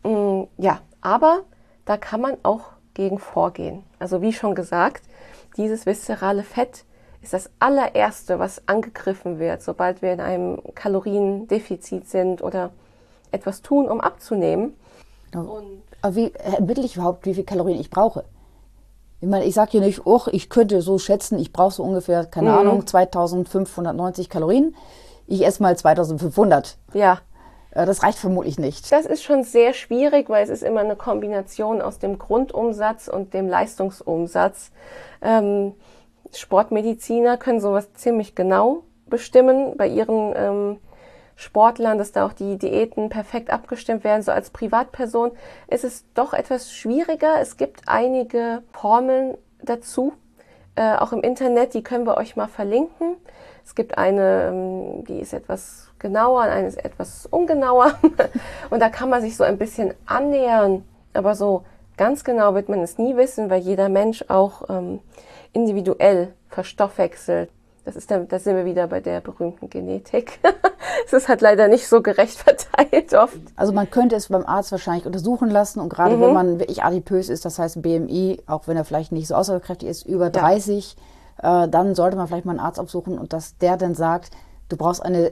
Mm, 0.03 0.43
ja, 0.57 0.79
aber 1.01 1.41
da 1.83 1.97
kann 1.97 2.21
man 2.21 2.37
auch 2.43 2.69
gegen 2.93 3.19
vorgehen. 3.19 3.83
Also 3.99 4.21
wie 4.21 4.31
schon 4.31 4.55
gesagt, 4.55 5.03
dieses 5.57 5.85
viszerale 5.85 6.43
Fett 6.43 6.85
ist 7.21 7.33
das 7.33 7.49
allererste, 7.59 8.39
was 8.39 8.67
angegriffen 8.67 9.37
wird, 9.37 9.61
sobald 9.61 10.01
wir 10.01 10.13
in 10.13 10.21
einem 10.21 10.61
Kaloriendefizit 10.73 12.07
sind 12.09 12.41
oder 12.41 12.71
etwas 13.31 13.61
tun, 13.61 13.89
um 13.89 14.01
abzunehmen. 14.01 14.75
Und 15.33 15.83
Aber 16.01 16.15
wie 16.15 16.33
ermittle 16.33 16.83
ich 16.83 16.95
überhaupt, 16.95 17.25
wie 17.25 17.33
viel 17.33 17.43
Kalorien 17.43 17.79
ich 17.79 17.89
brauche? 17.89 18.23
Ich 19.19 19.27
meine, 19.27 19.45
ich 19.45 19.53
sage 19.53 19.71
hier 19.71 19.81
nicht, 19.81 20.05
oh, 20.05 20.21
ich 20.31 20.49
könnte 20.49 20.81
so 20.81 20.97
schätzen, 20.97 21.37
ich 21.37 21.53
brauche 21.53 21.75
so 21.75 21.83
ungefähr, 21.83 22.25
keine 22.25 22.51
mhm. 22.51 22.57
Ahnung, 22.57 22.87
2590 22.87 24.29
Kalorien. 24.29 24.75
Ich 25.27 25.45
esse 25.45 25.61
mal 25.61 25.77
2500. 25.77 26.77
Ja. 26.93 27.19
Äh, 27.71 27.85
das 27.85 28.03
reicht 28.03 28.17
vermutlich 28.17 28.59
nicht. 28.59 28.91
Das 28.91 29.05
ist 29.05 29.23
schon 29.23 29.43
sehr 29.43 29.73
schwierig, 29.73 30.29
weil 30.29 30.43
es 30.43 30.49
ist 30.49 30.63
immer 30.63 30.81
eine 30.81 30.95
Kombination 30.95 31.81
aus 31.81 31.99
dem 31.99 32.17
Grundumsatz 32.17 33.07
und 33.07 33.33
dem 33.33 33.47
Leistungsumsatz. 33.47 34.71
Ähm, 35.21 35.73
Sportmediziner 36.33 37.37
können 37.37 37.59
sowas 37.59 37.93
ziemlich 37.93 38.35
genau 38.35 38.83
bestimmen 39.07 39.77
bei 39.77 39.87
ihren 39.87 40.33
ähm, 40.35 40.77
Sportlern, 41.35 41.97
dass 41.97 42.11
da 42.11 42.25
auch 42.25 42.33
die 42.33 42.57
Diäten 42.57 43.09
perfekt 43.09 43.51
abgestimmt 43.51 44.03
werden. 44.03 44.21
So 44.21 44.31
als 44.31 44.49
Privatperson 44.49 45.31
ist 45.67 45.83
es 45.83 46.05
doch 46.13 46.33
etwas 46.33 46.73
schwieriger. 46.73 47.39
Es 47.39 47.57
gibt 47.57 47.83
einige 47.87 48.63
Formeln 48.71 49.37
dazu, 49.63 50.13
äh, 50.75 50.95
auch 50.95 51.11
im 51.11 51.21
Internet, 51.21 51.73
die 51.73 51.83
können 51.83 52.05
wir 52.05 52.17
euch 52.17 52.35
mal 52.35 52.47
verlinken. 52.47 53.17
Es 53.65 53.75
gibt 53.75 53.97
eine, 53.97 54.47
ähm, 54.47 55.05
die 55.05 55.19
ist 55.19 55.33
etwas 55.33 55.89
genauer, 55.99 56.41
eine 56.43 56.67
ist 56.67 56.83
etwas 56.83 57.25
ungenauer. 57.25 57.93
Und 58.69 58.79
da 58.79 58.89
kann 58.89 59.09
man 59.09 59.21
sich 59.21 59.37
so 59.37 59.43
ein 59.43 59.57
bisschen 59.57 59.93
annähern. 60.05 60.83
Aber 61.13 61.35
so 61.35 61.63
ganz 61.97 62.23
genau 62.23 62.55
wird 62.55 62.69
man 62.69 62.81
es 62.81 62.97
nie 62.97 63.15
wissen, 63.17 63.49
weil 63.49 63.61
jeder 63.61 63.89
Mensch 63.89 64.25
auch 64.29 64.69
ähm, 64.69 64.99
individuell 65.53 66.33
verstoffwechselt. 66.49 67.49
Das 67.83 67.95
ist 67.95 68.11
dann, 68.11 68.27
da 68.27 68.37
sind 68.37 68.55
wir 68.55 68.65
wieder 68.65 68.87
bei 68.87 68.99
der 68.99 69.21
berühmten 69.21 69.69
Genetik. 69.69 70.39
es 71.05 71.13
ist 71.13 71.27
halt 71.27 71.41
leider 71.41 71.67
nicht 71.67 71.87
so 71.87 72.01
gerecht 72.01 72.37
verteilt 72.37 73.13
oft. 73.13 73.39
Also 73.55 73.73
man 73.73 73.89
könnte 73.89 74.15
es 74.15 74.27
beim 74.29 74.45
Arzt 74.45 74.71
wahrscheinlich 74.71 75.05
untersuchen 75.05 75.49
lassen 75.49 75.79
und 75.79 75.89
gerade 75.89 76.17
mhm. 76.17 76.21
wenn 76.21 76.33
man 76.33 76.59
wirklich 76.59 76.83
adipös 76.83 77.29
ist, 77.29 77.43
das 77.45 77.57
heißt 77.57 77.81
BMI, 77.81 78.41
auch 78.45 78.67
wenn 78.67 78.77
er 78.77 78.85
vielleicht 78.85 79.11
nicht 79.11 79.27
so 79.27 79.35
aussagekräftig 79.35 79.89
ist, 79.89 80.05
über 80.05 80.29
30, 80.29 80.95
ja. 81.41 81.63
äh, 81.63 81.69
dann 81.69 81.95
sollte 81.95 82.17
man 82.17 82.27
vielleicht 82.27 82.45
mal 82.45 82.51
einen 82.51 82.59
Arzt 82.59 82.79
aufsuchen 82.79 83.17
und 83.17 83.33
dass 83.33 83.57
der 83.57 83.77
dann 83.77 83.95
sagt, 83.95 84.31
du 84.69 84.77
brauchst 84.77 85.03
eine 85.03 85.31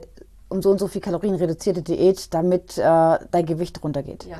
um 0.50 0.62
so 0.62 0.70
und 0.70 0.78
so 0.78 0.88
viel 0.88 1.00
Kalorien 1.00 1.36
reduzierte 1.36 1.80
Diät, 1.80 2.34
damit 2.34 2.76
äh, 2.76 2.82
dein 2.82 3.46
Gewicht 3.46 3.82
runtergeht. 3.84 4.26
Ja. 4.26 4.38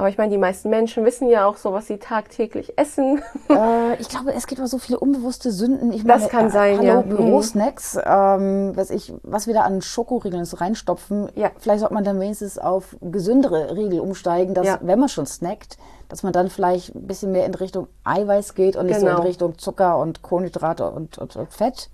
Aber 0.00 0.08
ich 0.08 0.16
meine, 0.16 0.30
die 0.30 0.38
meisten 0.38 0.70
Menschen 0.70 1.04
wissen 1.04 1.28
ja 1.28 1.44
auch 1.44 1.58
so, 1.58 1.74
was 1.74 1.86
sie 1.86 1.98
tagtäglich 1.98 2.78
essen. 2.78 3.22
Äh, 3.50 3.96
ich 4.00 4.08
glaube, 4.08 4.32
es 4.32 4.46
gibt 4.46 4.58
auch 4.62 4.66
so 4.66 4.78
viele 4.78 4.98
unbewusste 4.98 5.50
Sünden. 5.50 5.92
Ich 5.92 6.04
das 6.04 6.30
kann 6.30 6.46
äh, 6.46 6.50
sein, 6.50 6.78
hallo, 6.78 6.86
ja. 6.86 7.00
Bürosnacks, 7.02 7.98
ähm, 8.02 8.72
was, 8.74 8.88
ich, 8.88 9.12
was 9.22 9.46
wir 9.46 9.52
da 9.52 9.60
an 9.60 9.82
Schokoriegeln 9.82 10.42
reinstopfen. 10.44 11.28
Ja. 11.34 11.50
Vielleicht 11.58 11.80
sollte 11.80 11.92
man 11.92 12.04
dann 12.04 12.18
wenigstens 12.18 12.58
auf 12.58 12.96
gesündere 13.02 13.76
Riegel 13.76 14.00
umsteigen, 14.00 14.54
dass, 14.54 14.66
ja. 14.66 14.78
wenn 14.80 14.98
man 14.98 15.10
schon 15.10 15.26
snackt, 15.26 15.76
dass 16.08 16.22
man 16.22 16.32
dann 16.32 16.48
vielleicht 16.48 16.94
ein 16.94 17.06
bisschen 17.06 17.32
mehr 17.32 17.44
in 17.44 17.54
Richtung 17.54 17.86
Eiweiß 18.04 18.54
geht 18.54 18.76
und 18.76 18.86
nicht 18.86 19.00
genau. 19.00 19.06
so 19.06 19.10
in 19.10 19.16
genau. 19.16 19.28
Richtung 19.28 19.58
Zucker 19.58 19.98
und 19.98 20.22
Kohlenhydrate 20.22 20.90
und, 20.90 21.18
und, 21.18 21.36
und 21.36 21.52
Fett 21.52 21.90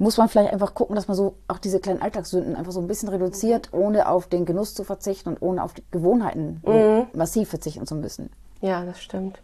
muss 0.00 0.16
man 0.16 0.30
vielleicht 0.30 0.52
einfach 0.52 0.74
gucken, 0.74 0.96
dass 0.96 1.08
man 1.08 1.16
so 1.16 1.34
auch 1.46 1.58
diese 1.58 1.78
kleinen 1.78 2.00
Alltagssünden 2.00 2.56
einfach 2.56 2.72
so 2.72 2.80
ein 2.80 2.86
bisschen 2.86 3.10
reduziert, 3.10 3.68
ohne 3.72 4.08
auf 4.08 4.28
den 4.28 4.46
Genuss 4.46 4.74
zu 4.74 4.82
verzichten 4.82 5.28
und 5.28 5.42
ohne 5.42 5.62
auf 5.62 5.74
die 5.74 5.84
Gewohnheiten 5.90 6.62
mhm. 6.64 7.06
massiv 7.12 7.50
verzichten 7.50 7.86
zu 7.86 7.94
müssen. 7.94 8.30
Ja, 8.62 8.82
das 8.86 9.02
stimmt. 9.02 9.42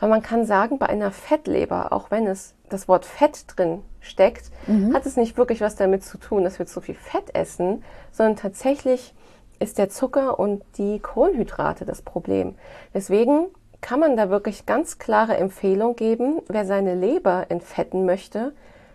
Aber 0.00 0.08
man 0.08 0.22
kann 0.22 0.44
sagen, 0.44 0.78
bei 0.78 0.86
einer 0.86 1.12
Fettleber, 1.12 1.92
auch 1.92 2.10
wenn 2.10 2.26
es 2.26 2.54
das 2.68 2.88
Wort 2.88 3.06
Fett 3.06 3.44
drin 3.46 3.80
steckt, 4.00 4.50
mhm. 4.66 4.92
hat 4.92 5.06
es 5.06 5.16
nicht 5.16 5.38
wirklich 5.38 5.60
was 5.60 5.76
damit 5.76 6.04
zu 6.04 6.18
tun, 6.18 6.42
dass 6.42 6.58
wir 6.58 6.66
zu 6.66 6.80
viel 6.80 6.96
Fett 6.96 7.32
essen, 7.34 7.84
sondern 8.10 8.34
tatsächlich 8.34 9.14
ist 9.60 9.78
der 9.78 9.88
Zucker 9.88 10.40
und 10.40 10.64
die 10.78 10.98
Kohlenhydrate 10.98 11.84
das 11.84 12.02
Problem. 12.02 12.56
Deswegen 12.92 13.46
kann 13.80 14.00
man 14.00 14.16
da 14.16 14.30
wirklich 14.30 14.66
ganz 14.66 14.98
klare 14.98 15.36
Empfehlung 15.36 15.94
geben, 15.94 16.40
wer 16.48 16.66
seine 16.66 16.96
Leber 16.96 17.46
entfetten 17.50 18.04
möchte, 18.04 18.52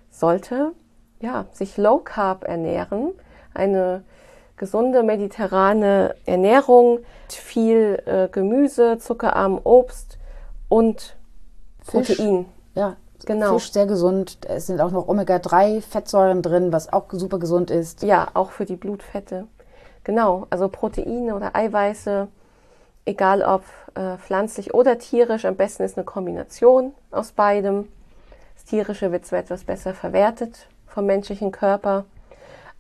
sollte 0.10 0.74
ja, 1.22 1.46
sich 1.52 1.78
Low 1.78 2.00
Carb 2.00 2.44
ernähren, 2.44 3.12
eine 3.54 4.04
gesunde 4.58 5.04
mediterrane 5.04 6.16
Ernährung, 6.26 7.00
viel 7.30 8.02
äh, 8.06 8.28
Gemüse, 8.32 8.98
zuckerarm 8.98 9.60
Obst 9.64 10.18
und 10.70 11.16
Fisch. 11.84 12.16
Protein. 12.16 12.46
Ja, 12.76 12.98
Genau. 13.26 13.54
Fisch 13.54 13.72
sehr 13.72 13.86
gesund. 13.86 14.40
Es 14.48 14.66
sind 14.66 14.82
auch 14.82 14.90
noch 14.90 15.08
Omega-3-Fettsäuren 15.08 16.42
drin, 16.42 16.72
was 16.72 16.92
auch 16.92 17.06
super 17.12 17.38
gesund 17.38 17.70
ist. 17.70 18.02
Ja, 18.02 18.30
auch 18.34 18.50
für 18.50 18.66
die 18.66 18.76
Blutfette. 18.76 19.48
Genau, 20.04 20.48
also 20.50 20.70
Proteine 20.70 21.36
oder 21.36 21.56
Eiweiße, 21.56 22.28
egal 23.06 23.44
ob 23.44 23.64
äh, 23.94 24.18
pflanzlich 24.18 24.74
oder 24.74 24.98
tierisch, 24.98 25.46
am 25.46 25.56
besten 25.56 25.84
ist 25.84 25.98
eine 25.98 26.06
Kombination 26.06 26.94
aus 27.12 27.32
beidem. 27.32 27.90
Das 28.56 28.66
Tierische 28.66 29.12
wird 29.12 29.28
zwar 29.28 29.40
etwas 29.40 29.66
besser 29.66 29.94
verwertet 29.94 30.68
vom 30.94 31.06
menschlichen 31.06 31.52
Körper, 31.52 32.06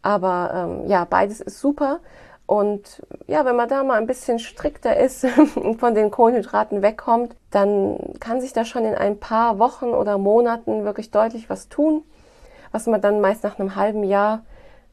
aber 0.01 0.51
ähm, 0.53 0.87
ja, 0.89 1.05
beides 1.05 1.41
ist 1.41 1.59
super. 1.59 1.99
Und 2.45 3.01
ja, 3.27 3.45
wenn 3.45 3.55
man 3.55 3.69
da 3.69 3.81
mal 3.83 3.97
ein 3.97 4.07
bisschen 4.07 4.37
strikter 4.37 4.97
ist 4.97 5.25
und 5.55 5.75
von 5.79 5.95
den 5.95 6.11
Kohlenhydraten 6.11 6.81
wegkommt, 6.81 7.35
dann 7.49 7.97
kann 8.19 8.41
sich 8.41 8.51
da 8.51 8.65
schon 8.65 8.83
in 8.83 8.95
ein 8.95 9.19
paar 9.19 9.57
Wochen 9.57 9.91
oder 9.91 10.17
Monaten 10.17 10.83
wirklich 10.83 11.11
deutlich 11.11 11.49
was 11.49 11.69
tun, 11.69 12.03
was 12.73 12.87
man 12.87 12.99
dann 12.99 13.21
meist 13.21 13.43
nach 13.43 13.57
einem 13.57 13.75
halben 13.75 14.03
Jahr 14.03 14.41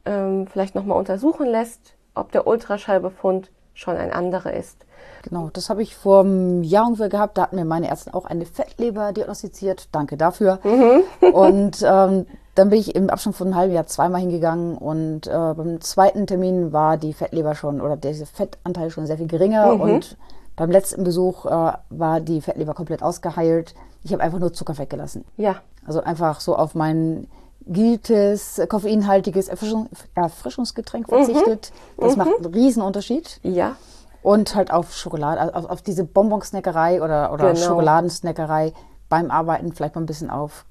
ähm, 0.05 0.47
vielleicht 0.47 0.77
nochmal 0.77 0.99
untersuchen 0.99 1.47
lässt, 1.47 1.95
ob 2.15 2.31
der 2.31 2.47
Ultraschallbefund 2.47 3.51
schon 3.75 3.97
ein 3.97 4.13
anderer 4.13 4.53
ist. 4.53 4.85
Genau, 5.23 5.51
das 5.53 5.69
habe 5.69 5.83
ich 5.83 5.97
vor 5.97 6.21
einem 6.21 6.63
Jahr 6.63 6.87
ungefähr 6.87 7.09
gehabt. 7.09 7.39
Da 7.39 7.43
hatten 7.43 7.57
mir 7.57 7.65
meine 7.65 7.89
Ärzte 7.89 8.15
auch 8.15 8.25
eine 8.25 8.47
Fettleber 8.47 9.13
diagnostiziert. 9.13 9.89
Danke 9.93 10.17
dafür. 10.17 10.61
Mhm. 10.63 11.03
und 11.33 11.85
ähm, 11.85 12.27
dann 12.59 12.71
bin 12.71 12.81
ich 12.81 12.97
im 12.97 13.09
Abstand 13.09 13.37
von 13.37 13.49
einem 13.49 13.57
halben 13.57 13.73
Jahr 13.73 13.87
zweimal 13.87 14.21
hingegangen 14.21 14.77
und 14.77 15.29
äh, 15.29 15.31
beim 15.31 15.81
zweiten 15.81 16.27
Termin 16.27 16.73
war 16.73 16.97
die 16.97 17.13
Fettleber 17.13 17.55
schon 17.55 17.81
oder 17.81 17.97
der 17.97 18.15
Fettanteil 18.15 18.91
schon 18.91 19.07
sehr 19.07 19.17
viel 19.17 19.29
geringer 19.29 19.75
mhm. 19.75 19.81
und 19.81 20.17
beim 20.57 20.71
letzten 20.73 21.05
Besuch 21.05 21.47
äh, 21.47 21.73
war 21.89 22.21
die 22.21 22.41
Fettleber 22.41 22.75
komplett 22.75 23.03
ausgeheilt. 23.03 23.77
Ich 24.03 24.13
habe 24.13 24.25
einfach 24.25 24.41
nur 24.41 24.53
Zucker 24.53 24.77
weggelassen. 24.77 25.25
Ja. 25.37 25.57
Also 25.87 26.03
einfach 26.03 26.41
so 26.41 26.57
auf 26.57 26.75
mein 26.75 27.29
gutes, 27.65 28.61
koffeinhaltiges 28.69 29.47
Erfrischung, 29.47 29.89
Erfrischungsgetränk 30.17 31.07
mhm. 31.09 31.15
verzichtet. 31.15 31.71
Mhm. 31.97 32.03
Das 32.03 32.17
macht 32.17 32.31
einen 32.37 32.55
Riesenunterschied. 32.55 33.39
Ja. 33.45 33.77
Und 34.23 34.57
halt 34.57 34.73
auf 34.73 34.97
Schokolade, 34.97 35.41
also 35.41 35.55
auf, 35.55 35.71
auf 35.71 35.83
diese 35.83 36.03
Bonbonsnackerei 36.03 37.03
oder, 37.03 37.33
oder 37.33 37.53
genau. 37.53 37.67
Schokoladensnackerei 37.67 38.73
beim 39.09 39.31
Arbeiten 39.31 39.73
vielleicht 39.73 39.95
mal 39.95 40.03
ein 40.03 40.07
bisschen 40.07 40.29
auf 40.29 40.67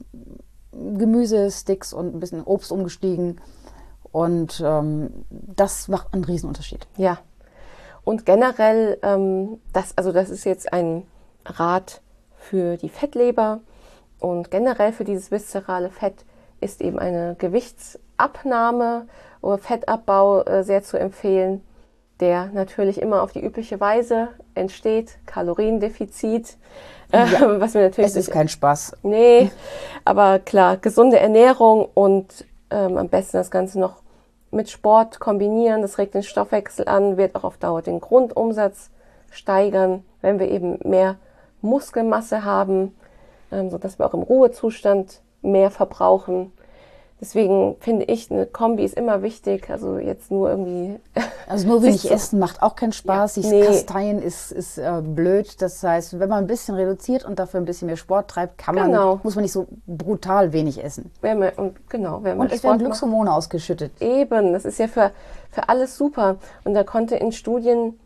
Gemüsesticks 0.98 1.94
und 1.94 2.16
ein 2.16 2.20
bisschen 2.20 2.44
Obst 2.44 2.72
umgestiegen. 2.72 3.42
Und 4.12 4.62
ähm, 4.66 5.26
das 5.30 5.88
macht 5.88 6.14
einen 6.14 6.24
Riesenunterschied. 6.24 6.88
Ja. 6.98 7.20
Und 8.04 8.26
generell, 8.26 8.98
ähm, 9.02 9.60
das, 9.74 9.98
also 9.98 10.12
das 10.12 10.30
ist 10.30 10.46
jetzt 10.46 10.72
ein 10.72 11.04
Rat 11.46 12.02
für 12.38 12.78
die 12.78 12.90
Fettleber 12.90 13.60
und 14.20 14.50
generell 14.50 14.94
für 14.94 15.04
dieses 15.04 15.32
viszerale 15.32 15.90
Fett 15.90 16.26
ist 16.62 16.82
eben 16.82 16.98
eine 16.98 17.36
Gewichtsabnahme 17.38 19.08
oder 19.42 19.58
Fettabbau 19.58 20.44
äh, 20.44 20.64
sehr 20.64 20.84
zu 20.84 20.98
empfehlen, 20.98 21.62
der 22.20 22.48
natürlich 22.48 23.02
immer 23.02 23.22
auf 23.22 23.32
die 23.32 23.44
übliche 23.44 23.80
Weise 23.80 24.30
entsteht, 24.56 25.18
Kaloriendefizit. 25.26 26.58
Ja, 27.14 27.26
äh, 27.26 27.60
was 27.62 27.74
mir 27.74 27.84
natürlich 27.84 28.10
es 28.10 28.16
ist 28.16 28.32
kein 28.32 28.48
Spaß. 28.48 28.98
Nee, 29.04 29.52
aber 30.06 30.40
klar, 30.40 30.78
gesunde 30.78 31.20
Ernährung 31.20 31.88
und 31.94 32.46
ähm, 32.70 32.98
am 32.98 33.10
besten 33.10 33.38
das 33.38 33.52
Ganze 33.52 33.80
noch 33.80 33.98
mit 34.52 34.70
Sport 34.70 35.20
kombinieren. 35.20 35.82
Das 35.82 35.98
regt 35.98 36.14
den 36.14 36.24
Stoffwechsel 36.24 36.88
an, 36.88 37.18
wird 37.18 37.36
auch 37.36 37.44
auf 37.44 37.58
Dauer 37.58 37.82
den 37.82 38.00
Grundumsatz 38.00 38.90
steigern, 39.30 40.04
wenn 40.22 40.40
wir 40.40 40.50
eben 40.50 40.80
mehr 40.84 41.18
Muskelmasse 41.62 42.44
haben, 42.44 42.96
ähm, 43.52 43.70
sodass 43.70 44.00
wir 44.00 44.06
auch 44.06 44.14
im 44.14 44.24
Ruhezustand 44.24 45.22
mehr 45.42 45.72
verbrauchen. 45.72 46.52
Deswegen 47.20 47.78
finde 47.80 48.06
ich, 48.06 48.30
eine 48.30 48.46
Kombi 48.46 48.84
ist 48.84 48.96
immer 48.96 49.24
wichtig. 49.24 49.70
Also 49.72 49.98
jetzt 49.98 50.30
nur 50.32 50.50
irgendwie. 50.50 51.00
Also 51.50 51.66
nur 51.66 51.82
wenig 51.82 52.12
essen 52.12 52.40
macht 52.40 52.62
auch 52.62 52.76
keinen 52.76 52.92
Spaß. 52.92 53.38
Ja, 53.38 53.42
Sich 53.42 53.52
nee. 53.52 53.66
Kasteien 53.66 54.22
ist, 54.22 54.52
ist 54.52 54.78
äh, 54.78 55.02
blöd. 55.02 55.62
Das 55.62 55.82
heißt, 55.82 56.20
wenn 56.20 56.28
man 56.28 56.44
ein 56.44 56.48
bisschen 56.48 56.76
reduziert 56.76 57.24
und 57.24 57.40
dafür 57.40 57.62
ein 57.62 57.66
bisschen 57.66 57.86
mehr 57.86 57.96
Sport 57.96 58.30
treibt, 58.30 58.58
kann 58.58 58.76
genau. 58.76 59.16
man, 59.16 59.20
muss 59.24 59.36
man 59.36 59.44
nicht 59.44 59.54
so 59.54 59.66
brutal 59.88 60.52
wenig 60.52 60.84
essen. 60.84 61.10
Wenn 61.22 61.40
man, 61.40 61.52
und 61.56 61.90
genau, 61.90 62.22
wenn 62.24 62.38
man 62.38 62.48
und 62.48 62.54
es 62.54 62.64
werden 62.64 62.80
Glückshormone 62.80 63.34
ausgeschüttet. 63.34 63.94
Eben, 64.02 64.52
das 64.52 64.66
ist 64.66 64.78
ja 64.78 64.90
für, 64.90 65.12
für 65.50 65.70
alles 65.70 65.98
super. 65.98 66.36
Und 66.66 66.74
da 66.74 66.84
konnte 66.84 67.16
in 67.16 67.32
Studien 67.32 67.98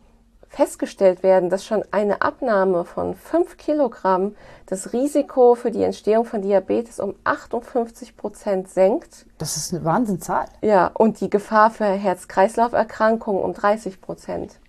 festgestellt 0.52 1.22
werden, 1.22 1.48
dass 1.48 1.64
schon 1.64 1.82
eine 1.92 2.20
Abnahme 2.20 2.84
von 2.84 3.14
5 3.14 3.56
Kilogramm 3.56 4.36
das 4.66 4.92
Risiko 4.92 5.54
für 5.54 5.70
die 5.70 5.82
Entstehung 5.82 6.26
von 6.26 6.42
Diabetes 6.42 7.00
um 7.00 7.14
58 7.24 8.18
Prozent 8.18 8.68
senkt. 8.68 9.24
Das 9.38 9.56
ist 9.56 9.72
eine 9.72 9.82
Wahnsinnszahl. 9.86 10.44
Ja, 10.60 10.90
und 10.92 11.22
die 11.22 11.30
Gefahr 11.30 11.70
für 11.70 11.86
Herz-Kreislauf-Erkrankungen 11.86 13.42
um 13.42 13.54
30 13.54 14.02
Prozent. 14.02 14.60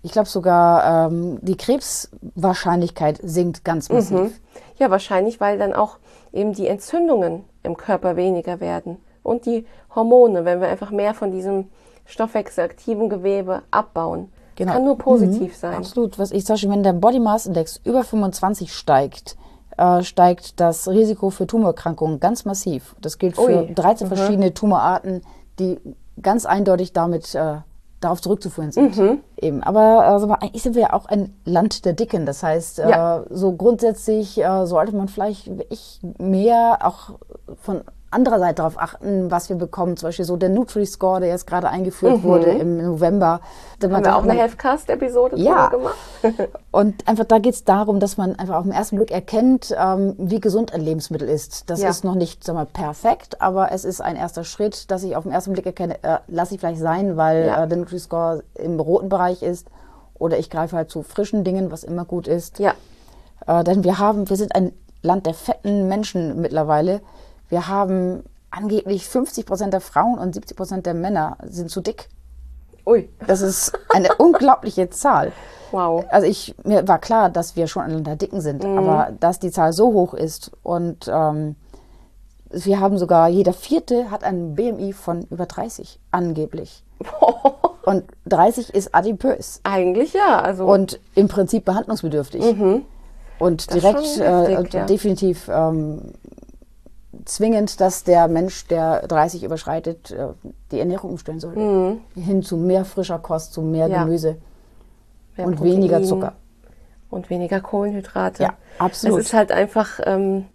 Ich 0.00 0.12
glaube 0.12 0.30
sogar, 0.30 1.08
ähm, 1.10 1.38
die 1.42 1.58
Krebswahrscheinlichkeit 1.58 3.20
sinkt 3.22 3.66
ganz 3.66 3.90
massiv. 3.90 4.18
Mhm. 4.18 4.32
Ja, 4.78 4.90
wahrscheinlich, 4.90 5.40
weil 5.40 5.58
dann 5.58 5.74
auch 5.74 5.98
eben 6.32 6.54
die 6.54 6.66
Entzündungen 6.66 7.44
im 7.62 7.76
Körper 7.76 8.16
weniger 8.16 8.60
werden 8.60 8.96
und 9.22 9.44
die 9.44 9.66
Hormone, 9.94 10.46
wenn 10.46 10.62
wir 10.62 10.68
einfach 10.68 10.90
mehr 10.90 11.12
von 11.12 11.32
diesem 11.32 11.68
stoffwechselaktiven 12.06 13.10
Gewebe 13.10 13.62
abbauen. 13.70 14.32
Genau. 14.56 14.72
Kann 14.72 14.84
nur 14.84 14.98
positiv 14.98 15.52
mhm. 15.52 15.56
sein. 15.56 15.74
Absolut. 15.74 16.18
Was 16.18 16.30
ich 16.32 16.44
zum 16.44 16.54
Beispiel, 16.54 16.70
wenn 16.70 16.82
der 16.82 16.92
Body 16.92 17.20
Mass 17.20 17.46
Index 17.46 17.80
über 17.84 18.04
25 18.04 18.72
steigt, 18.72 19.36
äh, 19.76 20.02
steigt 20.02 20.60
das 20.60 20.88
Risiko 20.88 21.30
für 21.30 21.46
Tumorerkrankungen 21.46 22.20
ganz 22.20 22.44
massiv. 22.44 22.94
Das 23.00 23.18
gilt 23.18 23.36
für 23.36 23.66
Ui. 23.68 23.74
13 23.74 24.08
mhm. 24.08 24.14
verschiedene 24.14 24.54
Tumorarten, 24.54 25.22
die 25.58 25.78
ganz 26.20 26.44
eindeutig 26.46 26.92
damit 26.92 27.34
äh, 27.34 27.56
darauf 28.02 28.20
zurückzuführen 28.20 28.72
sind. 28.72 28.96
Mhm. 28.96 29.20
Eben. 29.40 29.62
Aber 29.62 30.04
also, 30.04 30.28
eigentlich 30.30 30.62
sind 30.62 30.74
wir 30.74 30.82
ja 30.82 30.92
auch 30.92 31.06
ein 31.06 31.34
Land 31.44 31.84
der 31.84 31.92
Dicken. 31.92 32.26
Das 32.26 32.42
heißt, 32.42 32.80
äh, 32.80 32.90
ja. 32.90 33.20
äh, 33.20 33.24
so 33.30 33.52
grundsätzlich 33.52 34.38
äh, 34.38 34.66
sollte 34.66 34.94
man 34.94 35.08
vielleicht 35.08 35.50
ich 35.70 36.00
mehr 36.18 36.78
auch 36.82 37.18
von 37.62 37.82
anderer 38.12 38.38
Seite 38.38 38.56
darauf 38.56 38.78
achten, 38.78 39.30
was 39.30 39.48
wir 39.48 39.56
bekommen. 39.56 39.96
Zum 39.96 40.08
Beispiel 40.08 40.24
so 40.24 40.36
der 40.36 40.48
Nutri-Score, 40.48 41.20
der 41.20 41.30
jetzt 41.30 41.46
gerade 41.46 41.68
eingeführt 41.68 42.18
mhm. 42.18 42.22
wurde 42.22 42.46
im 42.50 42.82
November. 42.82 43.40
Da 43.78 43.90
haben 43.90 44.04
wir 44.04 44.16
auch 44.16 44.22
eine 44.22 44.34
Healthcast-Episode 44.34 45.36
ja. 45.38 45.68
gemacht. 45.68 45.96
und 46.70 47.08
einfach 47.08 47.24
da 47.24 47.38
geht 47.38 47.54
es 47.54 47.64
darum, 47.64 48.00
dass 48.00 48.16
man 48.16 48.38
einfach 48.38 48.56
auf 48.56 48.64
den 48.64 48.72
ersten 48.72 48.96
Blick 48.96 49.10
erkennt, 49.10 49.74
ähm, 49.76 50.14
wie 50.18 50.40
gesund 50.40 50.72
ein 50.72 50.80
Lebensmittel 50.80 51.28
ist. 51.28 51.70
Das 51.70 51.82
ja. 51.82 51.88
ist 51.88 52.04
noch 52.04 52.14
nicht 52.14 52.44
sag 52.44 52.54
mal, 52.54 52.66
perfekt, 52.66 53.40
aber 53.40 53.72
es 53.72 53.84
ist 53.84 54.00
ein 54.00 54.16
erster 54.16 54.44
Schritt, 54.44 54.90
dass 54.90 55.02
ich 55.02 55.16
auf 55.16 55.24
den 55.24 55.32
ersten 55.32 55.52
Blick 55.52 55.66
erkenne, 55.66 56.02
äh, 56.02 56.18
lasse 56.28 56.54
ich 56.54 56.60
vielleicht 56.60 56.80
sein, 56.80 57.16
weil 57.16 57.46
ja. 57.46 57.64
äh, 57.64 57.68
der 57.68 57.78
Nutri-Score 57.78 58.42
im 58.54 58.78
roten 58.78 59.08
Bereich 59.08 59.42
ist. 59.42 59.68
Oder 60.18 60.38
ich 60.38 60.50
greife 60.50 60.76
halt 60.76 60.90
zu 60.90 61.02
frischen 61.02 61.42
Dingen, 61.42 61.72
was 61.72 61.82
immer 61.82 62.04
gut 62.04 62.28
ist. 62.28 62.58
Ja. 62.58 62.74
Äh, 63.46 63.64
denn 63.64 63.84
wir 63.84 63.98
haben, 63.98 64.28
wir 64.28 64.36
sind 64.36 64.54
ein 64.54 64.72
Land 65.02 65.26
der 65.26 65.34
fetten 65.34 65.88
Menschen 65.88 66.40
mittlerweile. 66.40 67.00
Wir 67.52 67.68
haben 67.68 68.24
angeblich 68.50 69.06
50 69.06 69.44
Prozent 69.44 69.74
der 69.74 69.82
Frauen 69.82 70.18
und 70.18 70.32
70 70.32 70.56
Prozent 70.56 70.86
der 70.86 70.94
Männer 70.94 71.36
sind 71.44 71.70
zu 71.70 71.82
dick. 71.82 72.08
Ui. 72.86 73.10
Das 73.26 73.42
ist 73.42 73.78
eine 73.90 74.14
unglaubliche 74.18 74.88
Zahl. 74.88 75.32
Wow. 75.70 76.06
Also 76.08 76.26
ich, 76.26 76.54
mir 76.64 76.88
war 76.88 76.98
klar, 76.98 77.28
dass 77.28 77.54
wir 77.54 77.66
schon 77.66 77.82
ein 77.82 78.04
der 78.04 78.16
Dicken 78.16 78.40
sind, 78.40 78.64
mhm. 78.64 78.78
aber 78.78 79.12
dass 79.20 79.38
die 79.38 79.50
Zahl 79.50 79.74
so 79.74 79.92
hoch 79.92 80.14
ist 80.14 80.50
und 80.62 81.10
ähm, 81.12 81.56
wir 82.48 82.80
haben 82.80 82.96
sogar, 82.96 83.28
jeder 83.28 83.52
Vierte 83.52 84.10
hat 84.10 84.24
einen 84.24 84.54
BMI 84.54 84.94
von 84.94 85.26
über 85.30 85.44
30, 85.44 86.00
angeblich. 86.10 86.84
und 87.84 88.04
30 88.24 88.72
ist 88.72 88.94
adipös. 88.94 89.60
Eigentlich 89.64 90.14
ja. 90.14 90.40
Also 90.40 90.64
und 90.64 90.98
im 91.14 91.28
Prinzip 91.28 91.66
behandlungsbedürftig. 91.66 92.56
Mhm. 92.56 92.86
Und 93.38 93.74
direkt 93.74 93.98
heftig, 93.98 94.20
äh, 94.22 94.78
ja. 94.78 94.86
definitiv 94.86 95.50
ähm, 95.52 96.14
zwingend, 97.24 97.80
dass 97.80 98.04
der 98.04 98.28
Mensch, 98.28 98.66
der 98.66 99.06
30 99.06 99.44
überschreitet, 99.44 100.10
äh, 100.10 100.28
die 100.70 100.80
Ernährung 100.80 101.10
umstellen 101.10 101.40
sollte. 101.40 101.60
Mhm. 101.60 102.00
Hin 102.14 102.42
zu 102.42 102.56
mehr 102.56 102.84
frischer 102.84 103.18
Kost, 103.18 103.52
zu 103.52 103.62
mehr 103.62 103.88
ja. 103.88 104.04
Gemüse 104.04 104.36
mehr 105.36 105.46
und 105.46 105.56
Protein 105.56 105.72
weniger 105.72 106.02
Zucker. 106.02 106.32
Und 107.10 107.28
weniger 107.28 107.60
Kohlenhydrate. 107.60 108.42
Ja, 108.42 108.54
absolut. 108.78 109.20
Es 109.20 109.26
ist 109.26 109.34
halt 109.34 109.52
einfach, 109.52 110.00
ähm, 110.04 110.46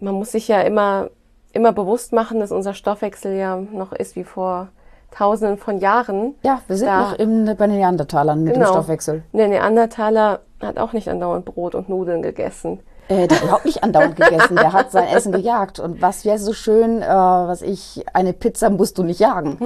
man 0.00 0.14
muss 0.14 0.32
sich 0.32 0.48
ja 0.48 0.60
immer, 0.62 1.10
immer 1.52 1.72
bewusst 1.72 2.12
machen, 2.12 2.40
dass 2.40 2.50
unser 2.50 2.74
Stoffwechsel 2.74 3.36
ja 3.36 3.56
noch 3.56 3.92
ist 3.92 4.16
wie 4.16 4.24
vor 4.24 4.68
Tausenden 5.12 5.58
von 5.58 5.78
Jahren. 5.78 6.34
Ja, 6.42 6.62
wir 6.66 6.76
sind 6.76 6.88
noch 6.88 7.12
im, 7.18 7.44
bei 7.44 7.66
den 7.66 7.76
Neandertalern 7.76 8.42
mit 8.42 8.54
genau. 8.54 8.66
dem 8.66 8.72
Stoffwechsel. 8.72 9.22
Der 9.32 9.46
Neandertaler 9.46 10.40
hat 10.60 10.78
auch 10.78 10.92
nicht 10.92 11.08
andauernd 11.08 11.44
Brot 11.44 11.74
und 11.74 11.88
Nudeln 11.88 12.22
gegessen. 12.22 12.80
Äh, 13.12 13.28
der 13.28 13.38
hat 13.38 13.44
überhaupt 13.44 13.64
nicht 13.64 13.82
andauernd 13.82 14.16
gegessen. 14.16 14.56
Der 14.56 14.72
hat 14.72 14.90
sein 14.90 15.08
Essen 15.08 15.32
gejagt. 15.32 15.78
Und 15.78 16.00
was 16.00 16.24
wäre 16.24 16.38
so 16.38 16.52
schön, 16.52 17.02
äh, 17.02 17.06
was 17.06 17.62
ich, 17.62 18.04
eine 18.12 18.32
Pizza 18.32 18.70
musst 18.70 18.98
du 18.98 19.02
nicht 19.02 19.20
jagen. 19.20 19.58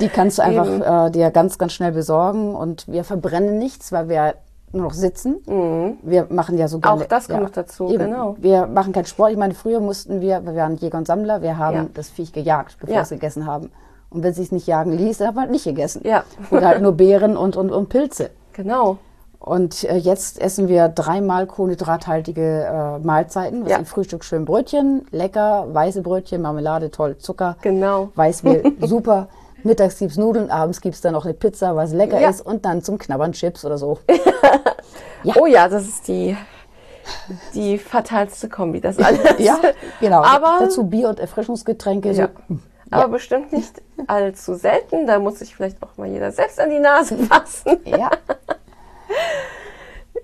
Die 0.00 0.08
kannst 0.08 0.38
du 0.38 0.42
einfach 0.42 1.06
äh, 1.06 1.10
dir 1.10 1.30
ganz, 1.30 1.58
ganz 1.58 1.72
schnell 1.72 1.92
besorgen. 1.92 2.54
Und 2.54 2.88
wir 2.88 3.04
verbrennen 3.04 3.58
nichts, 3.58 3.92
weil 3.92 4.08
wir 4.08 4.34
nur 4.72 4.84
noch 4.84 4.94
sitzen. 4.94 5.36
Mhm. 5.46 5.98
Wir 6.02 6.26
machen 6.30 6.58
ja 6.58 6.68
so 6.68 6.80
gerne. 6.80 7.02
Auch 7.02 7.06
das 7.06 7.28
kommt 7.28 7.38
ja, 7.38 7.44
noch 7.44 7.50
dazu, 7.50 7.88
eben, 7.88 8.10
genau. 8.10 8.36
Wir 8.38 8.66
machen 8.66 8.92
keinen 8.92 9.06
Sport. 9.06 9.32
Ich 9.32 9.38
meine, 9.38 9.54
früher 9.54 9.80
mussten 9.80 10.20
wir, 10.20 10.44
wir 10.44 10.54
waren 10.54 10.76
Jäger 10.76 10.98
und 10.98 11.06
Sammler, 11.06 11.40
wir 11.42 11.56
haben 11.58 11.76
ja. 11.76 11.86
das 11.94 12.10
Viech 12.10 12.32
gejagt, 12.32 12.76
bevor 12.80 12.96
wir 12.96 13.02
es 13.02 13.08
gegessen 13.10 13.46
haben. 13.46 13.70
Und 14.10 14.22
wenn 14.22 14.30
es 14.30 14.36
sich 14.36 14.52
nicht 14.52 14.66
jagen 14.66 14.92
ließ, 14.92 15.18
dann 15.18 15.28
haben 15.28 15.34
wir 15.36 15.40
halt 15.42 15.50
nicht 15.50 15.64
gegessen. 15.64 16.02
Ja. 16.04 16.24
Oder 16.50 16.68
halt 16.68 16.82
nur 16.82 16.92
Beeren 16.92 17.36
und, 17.36 17.56
und, 17.56 17.70
und 17.70 17.88
Pilze. 17.88 18.30
Genau. 18.52 18.98
Und 19.38 19.84
äh, 19.84 19.96
jetzt 19.96 20.40
essen 20.40 20.68
wir 20.68 20.88
dreimal 20.88 21.46
kohlenhydrathaltige 21.46 22.64
äh, 22.64 22.98
Mahlzeiten. 22.98 23.64
Was 23.64 23.70
ja. 23.70 23.84
Frühstück 23.84 24.24
schön 24.24 24.44
Brötchen, 24.44 25.06
lecker, 25.10 25.66
weiße 25.72 26.02
Brötchen, 26.02 26.42
Marmelade, 26.42 26.90
toll, 26.90 27.18
Zucker. 27.18 27.56
Genau. 27.62 28.10
Weißmehl, 28.14 28.72
super. 28.80 29.28
Mittags 29.62 29.98
gibt's 29.98 30.16
Nudeln, 30.16 30.50
abends 30.50 30.80
gibt's 30.80 31.00
dann 31.00 31.12
noch 31.12 31.24
eine 31.24 31.34
Pizza, 31.34 31.76
was 31.76 31.92
lecker 31.92 32.20
ja. 32.20 32.30
ist 32.30 32.40
und 32.40 32.64
dann 32.64 32.82
zum 32.82 32.98
Knabbern 32.98 33.32
Chips 33.32 33.64
oder 33.64 33.78
so. 33.78 33.98
ja. 35.22 35.34
Oh 35.36 35.46
ja, 35.46 35.68
das 35.68 35.86
ist 35.86 36.08
die, 36.08 36.36
die 37.54 37.78
fatalste 37.78 38.48
Kombi, 38.48 38.80
das 38.80 38.98
alles. 38.98 39.20
ja, 39.38 39.58
genau. 40.00 40.22
Aber 40.22 40.58
dazu 40.60 40.84
Bier 40.84 41.08
und 41.08 41.20
Erfrischungsgetränke. 41.20 42.12
Ja. 42.12 42.28
So. 42.48 42.56
Aber 42.90 43.02
ja. 43.02 43.08
bestimmt 43.08 43.52
nicht 43.52 43.82
allzu 44.06 44.54
selten. 44.54 45.06
Da 45.06 45.18
muss 45.18 45.40
sich 45.40 45.54
vielleicht 45.54 45.82
auch 45.82 45.96
mal 45.96 46.06
jeder 46.06 46.30
selbst 46.30 46.60
an 46.60 46.70
die 46.70 46.78
Nase 46.78 47.16
fassen. 47.18 47.78
Ja. 47.84 48.10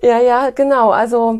Ja, 0.03 0.19
ja, 0.19 0.49
genau. 0.51 0.91
Also. 0.91 1.39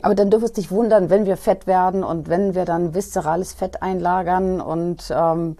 Aber 0.00 0.14
dann 0.14 0.30
dürfen 0.30 0.46
es 0.46 0.52
dich 0.52 0.70
wundern, 0.70 1.10
wenn 1.10 1.26
wir 1.26 1.36
fett 1.36 1.66
werden 1.66 2.04
und 2.04 2.28
wenn 2.28 2.54
wir 2.54 2.64
dann 2.64 2.94
viszerales 2.94 3.52
Fett 3.52 3.82
einlagern 3.82 4.62
und 4.62 5.12
ähm, 5.14 5.56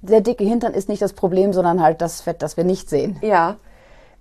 der 0.00 0.20
dicke 0.22 0.44
Hintern 0.44 0.72
ist 0.72 0.88
nicht 0.88 1.02
das 1.02 1.12
Problem, 1.12 1.52
sondern 1.52 1.82
halt 1.82 2.00
das 2.00 2.22
Fett, 2.22 2.40
das 2.40 2.56
wir 2.56 2.64
nicht 2.64 2.88
sehen. 2.88 3.18
Ja, 3.20 3.56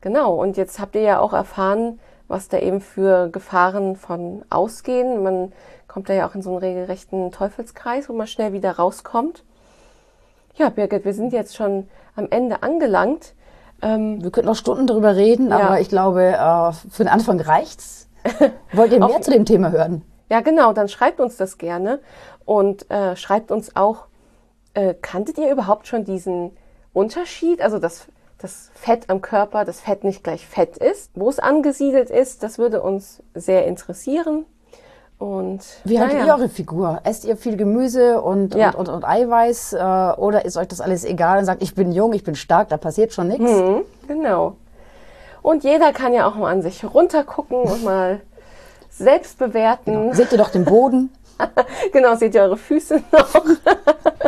genau. 0.02 0.36
Und 0.36 0.58
jetzt 0.58 0.80
habt 0.80 0.95
ihr 0.95 1.02
ja 1.02 1.19
auch 1.19 1.32
erfahren, 1.32 2.00
was 2.28 2.50
da 2.50 2.60
eben 2.60 2.82
für 2.82 3.30
Gefahren 3.30 3.95
von 3.95 4.43
ausgehen. 4.50 5.24
Man 5.24 5.54
kommt 5.88 6.10
da 6.10 6.13
ja 6.13 6.28
auch 6.28 6.36
in 6.36 6.41
so 6.41 6.52
einen 6.52 6.60
regelrechten 6.60 7.32
Teufelskreis, 7.32 8.10
wo 8.10 8.13
man 8.13 8.28
schnell 8.28 8.54
wieder 8.54 8.74
rauskommt. 8.74 9.43
Ja, 10.56 10.69
Birgit, 10.69 11.06
wir 11.06 11.13
sind 11.13 11.32
jetzt 11.32 11.56
schon 11.56 11.88
am 12.15 12.28
Ende 12.30 12.63
angelangt. 12.63 13.34
Ähm, 13.81 14.21
wir 14.23 14.31
könnten 14.31 14.47
noch 14.47 14.55
Stunden 14.55 14.87
darüber 14.87 15.15
reden, 15.15 15.49
ja. 15.49 15.59
aber 15.59 15.79
ich 15.79 15.89
glaube, 15.89 16.23
äh, 16.23 16.71
für 16.89 17.03
den 17.03 17.07
Anfang 17.07 17.39
reicht's. 17.39 18.09
Wollt 18.73 18.91
ihr 18.91 18.99
mehr 18.99 19.21
zu 19.21 19.31
dem 19.31 19.45
Thema 19.45 19.71
hören? 19.71 20.03
Ja, 20.29 20.41
genau, 20.41 20.73
dann 20.73 20.89
schreibt 20.89 21.19
uns 21.19 21.37
das 21.37 21.57
gerne 21.57 21.99
und 22.45 22.89
äh, 22.91 23.15
schreibt 23.15 23.51
uns 23.51 23.75
auch, 23.75 24.05
äh, 24.73 24.93
kanntet 24.93 25.37
ihr 25.37 25.51
überhaupt 25.51 25.87
schon 25.87 26.03
diesen 26.03 26.51
Unterschied? 26.93 27.61
Also, 27.61 27.79
dass 27.79 28.07
das 28.37 28.71
Fett 28.73 29.09
am 29.09 29.21
Körper, 29.21 29.65
das 29.65 29.81
Fett 29.81 30.03
nicht 30.03 30.23
gleich 30.23 30.47
Fett 30.47 30.77
ist, 30.77 31.11
wo 31.15 31.29
es 31.29 31.39
angesiedelt 31.39 32.09
ist, 32.09 32.43
das 32.43 32.57
würde 32.57 32.81
uns 32.81 33.21
sehr 33.33 33.65
interessieren. 33.67 34.45
Und 35.19 35.60
wie 35.84 35.99
haltet 35.99 36.25
ihr 36.25 36.34
eure 36.34 36.47
Figur? 36.47 37.01
Esst 37.03 37.25
ihr 37.25 37.36
viel 37.36 37.58
Gemüse 37.58 38.21
und, 38.21 38.55
ja. 38.55 38.69
und, 38.69 38.88
und, 38.88 38.95
und, 38.95 39.03
Eiweiß 39.03 39.73
äh, 39.73 39.77
oder 40.17 40.45
ist 40.45 40.55
euch 40.55 40.69
das 40.69 40.79
alles 40.79 41.03
egal 41.03 41.39
und 41.39 41.45
sagt, 41.45 41.62
ich 41.62 41.75
bin 41.75 41.91
jung, 41.91 42.13
ich 42.13 42.23
bin 42.23 42.36
stark, 42.36 42.69
da 42.69 42.77
passiert 42.77 43.12
schon 43.12 43.27
nichts? 43.27 43.51
Mhm, 43.51 43.82
genau. 44.08 44.55
Und 45.41 45.65
jeder 45.65 45.91
kann 45.91 46.13
ja 46.13 46.25
auch 46.25 46.36
mal 46.36 46.49
an 46.49 46.62
sich 46.62 46.86
runtergucken 46.86 47.58
und 47.58 47.84
mal 47.84 48.21
selbst 48.89 49.38
bewerten. 49.38 49.91
Genau. 49.91 50.13
Seht 50.13 50.32
ihr 50.32 50.38
doch 50.38 50.51
den 50.51 50.63
Boden? 50.63 51.12
genau, 51.91 52.15
seht 52.15 52.34
ihr 52.34 52.41
eure 52.41 52.58
Füße 52.58 53.01
noch? 53.12 53.43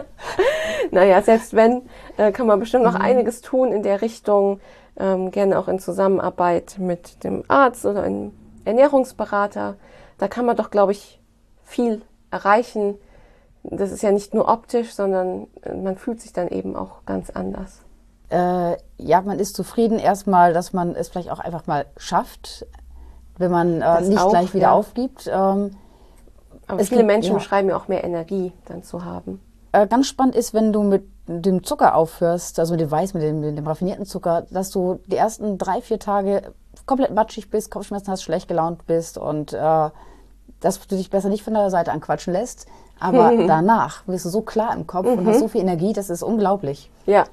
naja, 0.92 1.22
selbst 1.22 1.54
wenn, 1.54 1.84
äh, 2.18 2.34
kann 2.34 2.48
man 2.48 2.60
bestimmt 2.60 2.84
noch 2.84 2.96
mhm. 2.96 3.02
einiges 3.02 3.42
tun 3.42 3.72
in 3.72 3.84
der 3.84 4.02
Richtung. 4.02 4.60
Ähm, 5.00 5.32
gerne 5.32 5.58
auch 5.58 5.70
in 5.70 5.80
Zusammenarbeit 5.80 6.76
mit 6.80 7.24
dem 7.24 7.46
Arzt 7.48 7.86
oder 7.86 8.04
einem 8.04 8.34
Ernährungsberater 8.66 9.76
da 10.22 10.28
kann 10.28 10.46
man 10.46 10.56
doch, 10.56 10.70
glaube 10.70 10.92
ich, 10.92 11.20
viel 11.64 12.04
erreichen. 12.30 12.94
Das 13.64 13.92
ist 13.92 14.04
ja 14.04 14.12
nicht 14.12 14.36
nur 14.36 14.48
optisch, 14.48 14.94
sondern 14.94 15.48
äh, 15.64 15.74
man 15.74 15.98
fühlt 15.98 16.22
sich 16.22 16.32
dann 16.32 16.48
eben 16.48 16.76
auch 16.76 17.06
ganz 17.08 17.32
anders. 17.32 17.82
Äh, 18.30 18.78
ja, 18.98 19.22
man 19.22 19.40
ist 19.40 19.56
zufrieden 19.56 19.98
erstmal, 19.98 20.54
dass 20.54 20.74
man 20.74 20.96
es 20.96 21.10
vielleicht 21.10 21.32
auch 21.32 21.40
einfach 21.40 21.66
mal 21.66 21.88
schafft, 21.98 22.68
wenn 23.40 23.50
man 23.50 23.82
äh, 23.82 24.02
nicht 24.02 24.20
auch, 24.20 24.30
gleich 24.30 24.54
wieder 24.54 24.68
ja. 24.68 24.74
aufgibt. 24.74 25.26
Ähm, 25.26 25.72
Aber 26.68 26.84
viele 26.84 26.98
gibt, 26.98 27.08
Menschen 27.08 27.32
ja. 27.32 27.40
beschreiben 27.40 27.70
ja 27.70 27.76
auch 27.76 27.88
mehr 27.88 28.04
Energie 28.04 28.54
dann 28.66 28.84
zu 28.84 29.04
haben. 29.04 29.42
Äh, 29.72 29.88
ganz 29.88 30.06
spannend 30.06 30.36
ist, 30.36 30.54
wenn 30.54 30.72
du 30.72 30.84
mit 30.84 31.10
dem 31.26 31.64
Zucker 31.64 31.96
aufhörst, 31.96 32.60
also 32.60 32.74
mit 32.74 32.82
dem 32.82 32.92
Weiß, 32.92 33.16
mit 33.16 33.24
dem, 33.24 33.40
mit 33.40 33.58
dem 33.58 33.66
raffinierten 33.66 34.06
Zucker, 34.06 34.44
dass 34.52 34.70
du 34.70 35.00
die 35.08 35.18
ersten 35.18 35.58
drei, 35.58 35.82
vier 35.82 35.98
Tage 35.98 36.54
komplett 36.86 37.12
matschig 37.12 37.50
bist, 37.50 37.72
Kopfschmerzen 37.72 38.12
hast, 38.12 38.22
schlecht 38.22 38.48
gelaunt 38.48 38.86
bist 38.86 39.18
und 39.18 39.54
äh, 39.54 39.90
dass 40.62 40.80
du 40.80 40.96
dich 40.96 41.10
besser 41.10 41.30
nicht 41.30 41.44
von 41.44 41.54
der 41.54 41.70
Seite 41.70 41.92
anquatschen 41.92 42.32
lässt. 42.32 42.68
Aber 43.00 43.36
danach 43.48 44.08
wirst 44.08 44.26
du 44.26 44.30
so 44.30 44.42
klar 44.42 44.74
im 44.74 44.88
Kopf 44.88 45.08
mhm. 45.08 45.20
und 45.20 45.28
hast 45.28 45.40
so 45.40 45.48
viel 45.48 45.62
Energie, 45.62 45.92
das 45.92 46.10
ist 46.10 46.24
unglaublich. 46.24 46.90
Ja. 47.06 47.26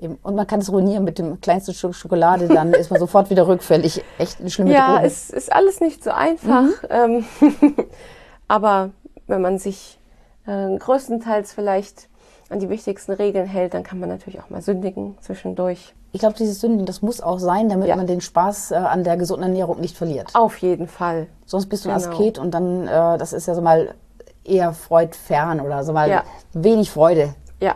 Und 0.00 0.36
man 0.36 0.46
kann 0.46 0.60
es 0.60 0.70
ruinieren 0.70 1.02
mit 1.02 1.18
dem 1.18 1.40
kleinsten 1.40 1.74
Stück 1.74 1.94
Schokolade, 1.94 2.46
dann 2.46 2.72
ist 2.72 2.90
man 2.90 3.00
sofort 3.00 3.30
wieder 3.30 3.46
rückfällig. 3.46 4.02
Echt 4.18 4.40
eine 4.40 4.50
schlimme 4.50 4.72
Ja, 4.72 4.94
Droge. 4.94 5.06
es 5.06 5.30
ist 5.30 5.52
alles 5.52 5.80
nicht 5.80 6.02
so 6.02 6.10
einfach. 6.10 6.62
Mhm. 6.62 6.72
Ähm, 6.90 7.24
aber 8.48 8.90
wenn 9.26 9.42
man 9.42 9.58
sich 9.58 9.98
äh, 10.46 10.76
größtenteils 10.76 11.52
vielleicht 11.52 12.08
an 12.48 12.60
die 12.60 12.70
wichtigsten 12.70 13.12
Regeln 13.12 13.46
hält, 13.46 13.74
dann 13.74 13.82
kann 13.82 13.98
man 14.00 14.08
natürlich 14.08 14.40
auch 14.40 14.50
mal 14.50 14.62
sündigen 14.62 15.18
zwischendurch. 15.20 15.94
Ich 16.12 16.20
glaube, 16.20 16.34
dieses 16.36 16.60
Sünden, 16.60 16.86
das 16.86 17.02
muss 17.02 17.20
auch 17.20 17.38
sein, 17.38 17.68
damit 17.68 17.88
ja. 17.88 17.96
man 17.96 18.06
den 18.06 18.20
Spaß 18.20 18.70
äh, 18.70 18.76
an 18.76 19.04
der 19.04 19.16
gesunden 19.16 19.44
Ernährung 19.44 19.80
nicht 19.80 19.96
verliert. 19.96 20.34
Auf 20.34 20.56
jeden 20.58 20.88
Fall. 20.88 21.26
Sonst 21.44 21.66
bist 21.66 21.84
du 21.84 21.90
genau. 21.90 22.00
Asket 22.00 22.38
und 22.38 22.52
dann, 22.52 22.86
äh, 22.86 23.18
das 23.18 23.32
ist 23.32 23.46
ja 23.46 23.54
so 23.54 23.60
mal 23.60 23.94
eher 24.44 24.72
freudfern 24.72 25.60
oder 25.60 25.84
so 25.84 25.92
mal 25.92 26.08
ja. 26.08 26.22
wenig 26.54 26.90
Freude. 26.90 27.34
Ja. 27.60 27.74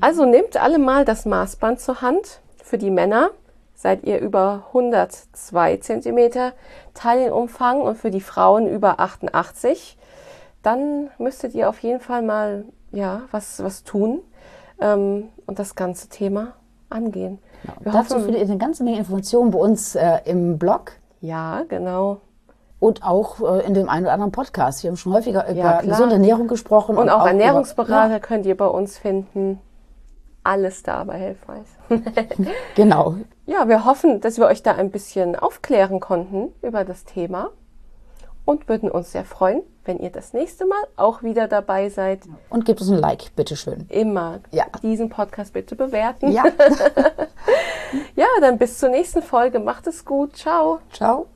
Also 0.00 0.24
nehmt 0.24 0.56
alle 0.56 0.78
mal 0.78 1.04
das 1.04 1.26
Maßband 1.26 1.80
zur 1.80 2.00
Hand. 2.00 2.40
Für 2.62 2.78
die 2.78 2.90
Männer 2.90 3.30
seid 3.74 4.04
ihr 4.04 4.18
über 4.20 4.64
102 4.68 5.76
cm 5.78 6.52
Taillenumfang 6.94 7.82
und 7.82 7.98
für 7.98 8.10
die 8.10 8.20
Frauen 8.20 8.66
über 8.66 9.00
88. 9.00 9.98
Dann 10.62 11.10
müsstet 11.18 11.54
ihr 11.54 11.68
auf 11.68 11.80
jeden 11.80 12.00
Fall 12.00 12.22
mal 12.22 12.64
ja, 12.92 13.22
was, 13.30 13.62
was 13.62 13.84
tun 13.84 14.20
ähm, 14.80 15.28
und 15.46 15.58
das 15.58 15.74
ganze 15.74 16.08
Thema 16.08 16.54
angehen. 16.92 17.38
Genau. 17.82 17.96
Dazu 17.98 18.18
findet 18.20 18.42
ihr 18.42 18.48
eine 18.48 18.58
ganze 18.58 18.84
Menge 18.84 18.98
Informationen 18.98 19.50
bei 19.50 19.58
uns 19.58 19.94
äh, 19.94 20.18
im 20.24 20.58
Blog. 20.58 20.92
Ja, 21.20 21.62
genau. 21.68 22.20
Und 22.78 23.04
auch 23.04 23.40
äh, 23.40 23.64
in 23.66 23.74
dem 23.74 23.88
einen 23.88 24.06
oder 24.06 24.14
anderen 24.14 24.32
Podcast. 24.32 24.82
Wir 24.82 24.90
haben 24.90 24.96
schon 24.96 25.12
häufiger 25.12 25.48
über 25.48 25.56
ja, 25.56 25.80
gesunde 25.80 26.14
Ernährung 26.14 26.48
gesprochen. 26.48 26.96
Und, 26.96 27.04
und 27.04 27.10
auch, 27.10 27.20
auch, 27.20 27.26
Ernährungsberater 27.26 28.06
über, 28.06 28.14
ja. 28.14 28.18
könnt 28.18 28.46
ihr 28.46 28.56
bei 28.56 28.66
uns 28.66 28.98
finden. 28.98 29.60
Alles 30.44 30.82
da 30.82 31.04
bei 31.04 31.18
Helfweiß. 31.18 31.66
genau. 32.74 33.14
Ja, 33.46 33.68
wir 33.68 33.84
hoffen, 33.84 34.20
dass 34.20 34.38
wir 34.38 34.46
euch 34.46 34.64
da 34.64 34.72
ein 34.72 34.90
bisschen 34.90 35.36
aufklären 35.36 36.00
konnten 36.00 36.48
über 36.62 36.84
das 36.84 37.04
Thema 37.04 37.50
und 38.44 38.68
würden 38.68 38.90
uns 38.90 39.12
sehr 39.12 39.24
freuen, 39.24 39.62
wenn 39.84 39.98
ihr 39.98 40.10
das 40.10 40.32
nächste 40.32 40.66
Mal 40.66 40.82
auch 40.96 41.22
wieder 41.22 41.48
dabei 41.48 41.88
seid. 41.88 42.20
Und 42.50 42.64
gebt 42.64 42.80
uns 42.80 42.90
ein 42.90 42.98
Like, 42.98 43.34
bitteschön. 43.36 43.86
Immer. 43.88 44.40
Ja. 44.50 44.66
Diesen 44.82 45.08
Podcast 45.08 45.52
bitte 45.52 45.76
bewerten. 45.76 46.30
Ja. 46.30 46.44
ja, 48.16 48.26
dann 48.40 48.58
bis 48.58 48.78
zur 48.78 48.90
nächsten 48.90 49.22
Folge. 49.22 49.58
Macht 49.58 49.86
es 49.86 50.04
gut. 50.04 50.36
Ciao. 50.36 50.80
Ciao. 50.92 51.26